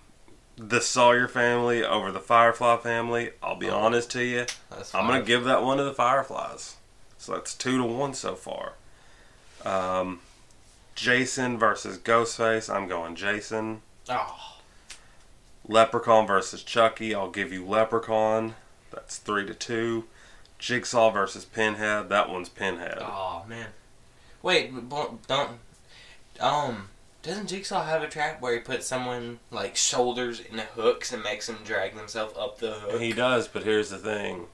the 0.56 0.80
Sawyer 0.80 1.26
family 1.28 1.84
over 1.84 2.12
the 2.12 2.20
Firefly 2.20 2.76
family. 2.78 3.32
I'll 3.42 3.56
be 3.56 3.68
Oh. 3.70 3.78
honest 3.78 4.10
to 4.12 4.22
you. 4.24 4.46
I'm 4.94 5.06
gonna 5.06 5.22
give 5.22 5.44
that 5.44 5.62
one 5.62 5.78
to 5.78 5.84
the 5.84 5.94
Fireflies. 5.94 6.76
So 7.18 7.32
that's 7.32 7.54
two 7.54 7.78
to 7.78 7.84
one 7.84 8.14
so 8.14 8.34
far. 8.36 8.74
Um, 9.64 10.20
Jason 10.94 11.58
versus 11.58 11.98
Ghostface. 11.98 12.72
I'm 12.72 12.86
going 12.86 13.16
Jason. 13.16 13.82
Oh, 14.08 14.58
Leprechaun 15.66 16.26
versus 16.26 16.62
Chucky. 16.62 17.14
I'll 17.14 17.30
give 17.30 17.52
you 17.52 17.64
Leprechaun. 17.66 18.54
That's 18.90 19.16
three 19.16 19.46
to 19.46 19.54
two. 19.54 20.04
Jigsaw 20.58 21.10
versus 21.10 21.44
Pinhead. 21.44 22.08
That 22.10 22.28
one's 22.30 22.48
Pinhead. 22.48 22.98
oh 23.00 23.42
man. 23.48 23.68
Wait, 24.42 24.72
don't 24.88 25.58
um. 26.40 26.88
Doesn't 27.24 27.48
Jigsaw 27.48 27.84
have 27.84 28.02
a 28.02 28.06
trap 28.08 28.42
where 28.42 28.52
he 28.52 28.60
puts 28.60 28.86
someone 28.86 29.38
like 29.50 29.76
shoulders 29.76 30.40
in 30.40 30.56
the 30.58 30.62
hooks 30.62 31.10
and 31.10 31.22
makes 31.22 31.46
them 31.46 31.58
drag 31.64 31.94
themselves 31.96 32.34
up 32.38 32.58
the 32.58 32.72
hook? 32.72 33.00
He 33.00 33.12
does, 33.14 33.48
but 33.48 33.62
here's 33.62 33.88
the 33.88 33.96
thing. 33.98 34.46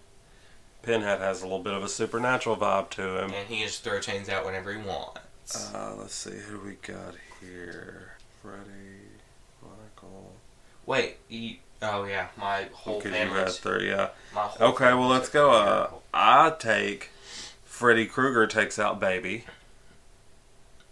Pinhead 0.82 1.18
has 1.18 1.40
a 1.42 1.46
little 1.46 1.58
bit 1.64 1.74
of 1.74 1.82
a 1.82 1.88
supernatural 1.88 2.56
vibe 2.56 2.88
to 2.90 3.18
him. 3.18 3.32
and 3.34 3.48
he 3.48 3.64
just 3.64 3.82
throw 3.82 3.98
chains 3.98 4.28
out 4.28 4.44
whenever 4.46 4.72
he 4.72 4.80
wants. 4.80 5.74
Uh, 5.74 5.96
let's 5.98 6.14
see 6.14 6.30
who 6.38 6.60
we 6.60 6.74
got 6.74 7.16
here. 7.40 8.12
Freddy, 8.40 8.60
Michael. 9.60 10.32
Wait, 10.86 11.16
you, 11.28 11.56
oh 11.82 12.04
yeah, 12.04 12.28
my 12.38 12.68
whole 12.72 12.98
Because 12.98 13.12
you 13.12 13.18
had 13.18 13.28
family. 13.30 13.52
three, 13.52 13.88
yeah. 13.90 14.10
My 14.32 14.42
whole 14.42 14.68
Okay, 14.68 14.94
well 14.94 15.08
let's 15.08 15.28
go. 15.28 15.50
Uh. 15.50 15.90
I 16.14 16.54
take 16.58 17.10
Freddy 17.64 18.06
Krueger 18.06 18.46
takes 18.46 18.78
out 18.78 19.00
Baby. 19.00 19.44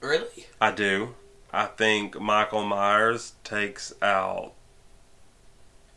really? 0.01 0.47
I 0.61 0.73
do. 0.73 1.15
I 1.53 1.67
think 1.67 2.21
Michael 2.21 2.65
Myers 2.65 3.33
takes 3.45 3.93
out 4.03 4.53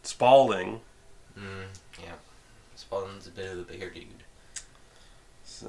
Spaulding, 0.03 0.81
Mm, 1.37 1.65
yeah. 2.01 2.13
Spaulding's 2.75 3.27
a 3.27 3.31
bit 3.31 3.51
of 3.51 3.59
a 3.59 3.61
bigger 3.63 3.89
dude. 3.89 4.07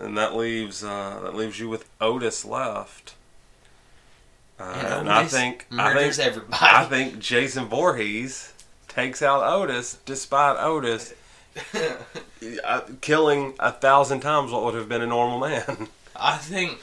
and 0.00 0.16
that 0.16 0.34
leaves 0.34 0.82
uh, 0.82 1.20
that 1.22 1.34
leaves 1.34 1.60
you 1.60 1.68
with 1.68 1.88
Otis 2.00 2.44
left. 2.44 3.14
Uh, 4.58 4.62
And 4.76 4.86
and 4.86 5.10
I 5.12 5.24
think 5.26 5.66
I 5.72 5.92
think 5.94 6.18
everybody. 6.18 6.56
I 6.60 6.84
think 6.86 7.18
Jason 7.18 7.66
Voorhees 7.66 8.52
takes 8.88 9.20
out 9.22 9.42
Otis, 9.42 9.98
despite 10.06 10.56
Otis 10.58 11.14
uh, 12.64 12.80
killing 13.02 13.54
a 13.58 13.70
thousand 13.72 14.20
times 14.20 14.50
what 14.50 14.64
would 14.64 14.74
have 14.74 14.88
been 14.88 15.02
a 15.02 15.06
normal 15.06 15.38
man. 15.38 15.88
I 16.16 16.38
think 16.38 16.78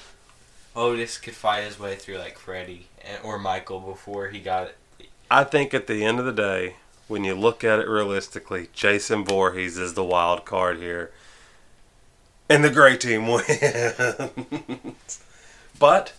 Otis 0.75 1.17
could 1.17 1.35
fight 1.35 1.63
his 1.63 1.79
way 1.79 1.95
through 1.95 2.17
like 2.17 2.37
Freddy 2.37 2.87
and, 3.03 3.23
or 3.23 3.37
Michael 3.39 3.79
before 3.79 4.29
he 4.29 4.39
got 4.39 4.67
it. 4.67 5.09
I 5.31 5.43
think 5.43 5.73
at 5.73 5.87
the 5.87 6.03
end 6.03 6.19
of 6.19 6.25
the 6.25 6.31
day, 6.31 6.75
when 7.07 7.23
you 7.23 7.35
look 7.35 7.63
at 7.63 7.79
it 7.79 7.87
realistically, 7.87 8.69
Jason 8.73 9.25
Voorhees 9.25 9.77
is 9.77 9.93
the 9.93 10.03
wild 10.03 10.45
card 10.45 10.77
here. 10.77 11.11
And 12.47 12.63
the 12.63 12.69
gray 12.69 12.97
team 12.97 13.27
wins. 13.27 15.23
but 15.77 16.13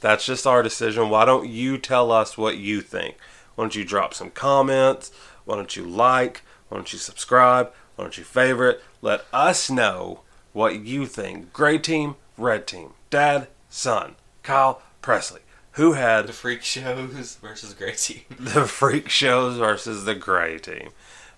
that's 0.00 0.26
just 0.26 0.46
our 0.46 0.62
decision. 0.62 1.08
Why 1.08 1.24
don't 1.24 1.48
you 1.48 1.78
tell 1.78 2.10
us 2.12 2.36
what 2.36 2.56
you 2.58 2.80
think? 2.80 3.16
Why 3.54 3.64
don't 3.64 3.74
you 3.76 3.84
drop 3.84 4.14
some 4.14 4.30
comments? 4.30 5.10
Why 5.44 5.56
don't 5.56 5.76
you 5.76 5.84
like? 5.84 6.42
Why 6.68 6.78
don't 6.78 6.92
you 6.92 6.98
subscribe? 6.98 7.72
Why 7.96 8.04
don't 8.04 8.16
you 8.18 8.24
favorite? 8.24 8.82
Let 9.02 9.24
us 9.32 9.70
know 9.70 10.20
what 10.52 10.80
you 10.80 11.06
think. 11.06 11.52
Gray 11.52 11.78
team, 11.78 12.16
red 12.36 12.66
team, 12.66 12.94
dad, 13.10 13.48
son, 13.70 14.16
Kyle, 14.42 14.82
Presley. 15.00 15.40
Who 15.74 15.92
had 15.92 16.26
The 16.26 16.32
freak 16.32 16.62
shows 16.62 17.36
versus 17.36 17.72
Gray 17.72 17.92
Team. 17.92 18.22
the 18.38 18.66
freak 18.66 19.08
shows 19.08 19.56
versus 19.56 20.04
the 20.04 20.14
gray 20.14 20.58
team? 20.58 20.90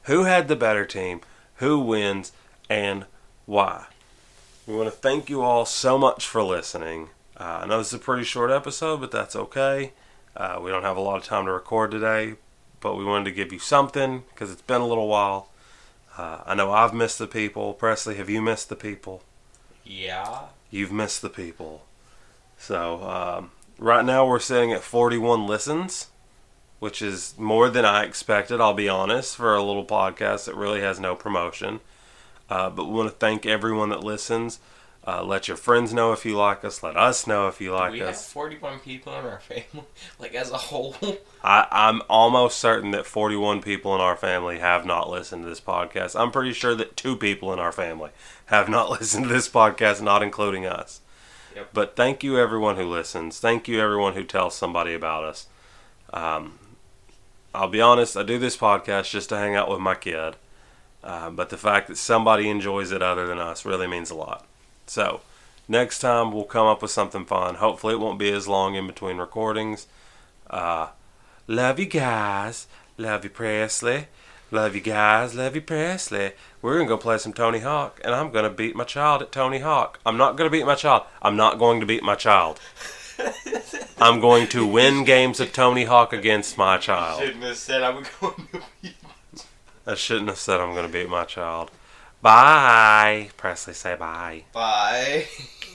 Who 0.04 0.24
had 0.24 0.48
the 0.48 0.56
better 0.56 0.84
team? 0.84 1.20
Who 1.56 1.78
wins 1.78 2.32
and 2.68 3.04
why? 3.46 3.86
We 4.66 4.74
want 4.74 4.86
to 4.86 4.96
thank 4.96 5.28
you 5.28 5.42
all 5.42 5.64
so 5.64 5.98
much 5.98 6.26
for 6.26 6.42
listening. 6.42 7.10
Uh, 7.36 7.60
I 7.62 7.66
know 7.66 7.78
this 7.78 7.88
is 7.88 7.94
a 7.94 7.98
pretty 7.98 8.24
short 8.24 8.50
episode, 8.50 9.00
but 9.00 9.10
that's 9.10 9.36
okay. 9.36 9.92
Uh, 10.36 10.58
we 10.62 10.70
don't 10.70 10.82
have 10.82 10.96
a 10.96 11.00
lot 11.00 11.18
of 11.18 11.24
time 11.24 11.44
to 11.44 11.52
record 11.52 11.90
today, 11.90 12.34
but 12.80 12.96
we 12.96 13.04
wanted 13.04 13.26
to 13.26 13.32
give 13.32 13.52
you 13.52 13.58
something 13.58 14.24
because 14.30 14.50
it's 14.50 14.62
been 14.62 14.80
a 14.80 14.86
little 14.86 15.08
while. 15.08 15.48
Uh, 16.16 16.38
I 16.46 16.54
know 16.54 16.72
I've 16.72 16.94
missed 16.94 17.18
the 17.18 17.26
people. 17.26 17.74
Presley, 17.74 18.16
have 18.16 18.30
you 18.30 18.40
missed 18.40 18.68
the 18.68 18.76
people? 18.76 19.22
Yeah. 19.84 20.46
You've 20.70 20.92
missed 20.92 21.22
the 21.22 21.30
people. 21.30 21.84
So, 22.62 23.02
um, 23.02 23.50
right 23.76 24.04
now 24.04 24.24
we're 24.24 24.38
sitting 24.38 24.70
at 24.72 24.84
41 24.84 25.48
listens, 25.48 26.10
which 26.78 27.02
is 27.02 27.34
more 27.36 27.68
than 27.68 27.84
I 27.84 28.04
expected, 28.04 28.60
I'll 28.60 28.72
be 28.72 28.88
honest, 28.88 29.34
for 29.34 29.56
a 29.56 29.62
little 29.64 29.84
podcast 29.84 30.44
that 30.44 30.54
really 30.54 30.80
has 30.80 31.00
no 31.00 31.16
promotion. 31.16 31.80
Uh, 32.48 32.70
but 32.70 32.84
we 32.84 32.92
want 32.92 33.10
to 33.10 33.16
thank 33.16 33.46
everyone 33.46 33.88
that 33.88 34.04
listens. 34.04 34.60
Uh, 35.04 35.24
let 35.24 35.48
your 35.48 35.56
friends 35.56 35.92
know 35.92 36.12
if 36.12 36.24
you 36.24 36.36
like 36.36 36.64
us. 36.64 36.84
Let 36.84 36.96
us 36.96 37.26
know 37.26 37.48
if 37.48 37.60
you 37.60 37.72
like 37.72 37.94
us. 37.94 37.98
we 37.98 37.98
have 37.98 38.16
41 38.16 38.78
people 38.78 39.12
in 39.18 39.24
our 39.24 39.40
family, 39.40 39.88
like 40.20 40.36
as 40.36 40.52
a 40.52 40.56
whole. 40.56 40.94
I, 41.42 41.66
I'm 41.68 42.00
almost 42.08 42.58
certain 42.58 42.92
that 42.92 43.06
41 43.06 43.62
people 43.62 43.92
in 43.96 44.00
our 44.00 44.14
family 44.14 44.60
have 44.60 44.86
not 44.86 45.10
listened 45.10 45.42
to 45.42 45.48
this 45.48 45.60
podcast. 45.60 46.14
I'm 46.14 46.30
pretty 46.30 46.52
sure 46.52 46.76
that 46.76 46.96
two 46.96 47.16
people 47.16 47.52
in 47.52 47.58
our 47.58 47.72
family 47.72 48.10
have 48.46 48.68
not 48.68 48.88
listened 49.00 49.24
to 49.24 49.32
this 49.32 49.48
podcast, 49.48 50.00
not 50.00 50.22
including 50.22 50.64
us. 50.64 51.00
But 51.72 51.96
thank 51.96 52.22
you, 52.22 52.38
everyone 52.38 52.76
who 52.76 52.84
listens. 52.84 53.38
Thank 53.38 53.68
you, 53.68 53.80
everyone 53.80 54.14
who 54.14 54.24
tells 54.24 54.54
somebody 54.54 54.94
about 54.94 55.24
us. 55.24 55.46
Um, 56.12 56.58
I'll 57.54 57.68
be 57.68 57.80
honest, 57.80 58.16
I 58.16 58.22
do 58.22 58.38
this 58.38 58.56
podcast 58.56 59.10
just 59.10 59.28
to 59.30 59.36
hang 59.36 59.54
out 59.54 59.70
with 59.70 59.80
my 59.80 59.94
kid. 59.94 60.36
Uh, 61.04 61.30
but 61.30 61.50
the 61.50 61.56
fact 61.56 61.88
that 61.88 61.96
somebody 61.96 62.48
enjoys 62.48 62.92
it 62.92 63.02
other 63.02 63.26
than 63.26 63.38
us 63.38 63.64
really 63.64 63.86
means 63.86 64.10
a 64.10 64.14
lot. 64.14 64.46
So, 64.86 65.20
next 65.68 65.98
time 65.98 66.32
we'll 66.32 66.44
come 66.44 66.66
up 66.66 66.80
with 66.80 66.90
something 66.92 67.24
fun. 67.24 67.56
Hopefully, 67.56 67.94
it 67.94 68.00
won't 68.00 68.18
be 68.18 68.30
as 68.32 68.46
long 68.46 68.74
in 68.74 68.86
between 68.86 69.16
recordings. 69.18 69.86
Uh, 70.48 70.88
love 71.48 71.78
you 71.78 71.86
guys. 71.86 72.66
Love 72.96 73.24
you, 73.24 73.30
Presley. 73.30 74.06
Love 74.52 74.74
you 74.74 74.82
guys. 74.82 75.34
Love 75.34 75.54
you, 75.54 75.62
Presley. 75.62 76.32
We're 76.60 76.74
going 76.74 76.86
to 76.86 76.90
go 76.90 76.98
play 76.98 77.16
some 77.16 77.32
Tony 77.32 77.60
Hawk, 77.60 77.98
and 78.04 78.14
I'm 78.14 78.30
going 78.30 78.44
to 78.44 78.50
beat 78.50 78.76
my 78.76 78.84
child 78.84 79.22
at 79.22 79.32
Tony 79.32 79.60
Hawk. 79.60 79.98
I'm 80.04 80.18
not 80.18 80.36
going 80.36 80.46
to 80.46 80.54
beat 80.54 80.66
my 80.66 80.74
child. 80.74 81.04
I'm 81.22 81.36
not 81.36 81.58
going 81.58 81.80
to 81.80 81.86
beat 81.86 82.02
my 82.02 82.14
child. 82.16 82.60
I'm 83.98 84.20
going 84.20 84.46
to 84.48 84.66
win 84.66 85.04
games 85.04 85.40
of 85.40 85.54
Tony 85.54 85.84
Hawk 85.84 86.12
against 86.12 86.58
my 86.58 86.76
child. 86.76 87.22
Shouldn't 87.22 87.44
have 87.44 87.56
said 87.56 87.82
I'm 87.82 88.04
going 88.20 88.48
to 88.52 88.62
be. 88.82 88.94
I 89.86 89.94
shouldn't 89.94 90.28
have 90.28 90.38
said 90.38 90.60
I'm 90.60 90.74
going 90.74 90.86
to 90.86 90.92
beat 90.92 91.08
my 91.08 91.24
child. 91.24 91.70
Bye. 92.20 93.30
Presley, 93.38 93.72
say 93.72 93.96
bye. 93.96 94.44
Bye. 94.52 95.28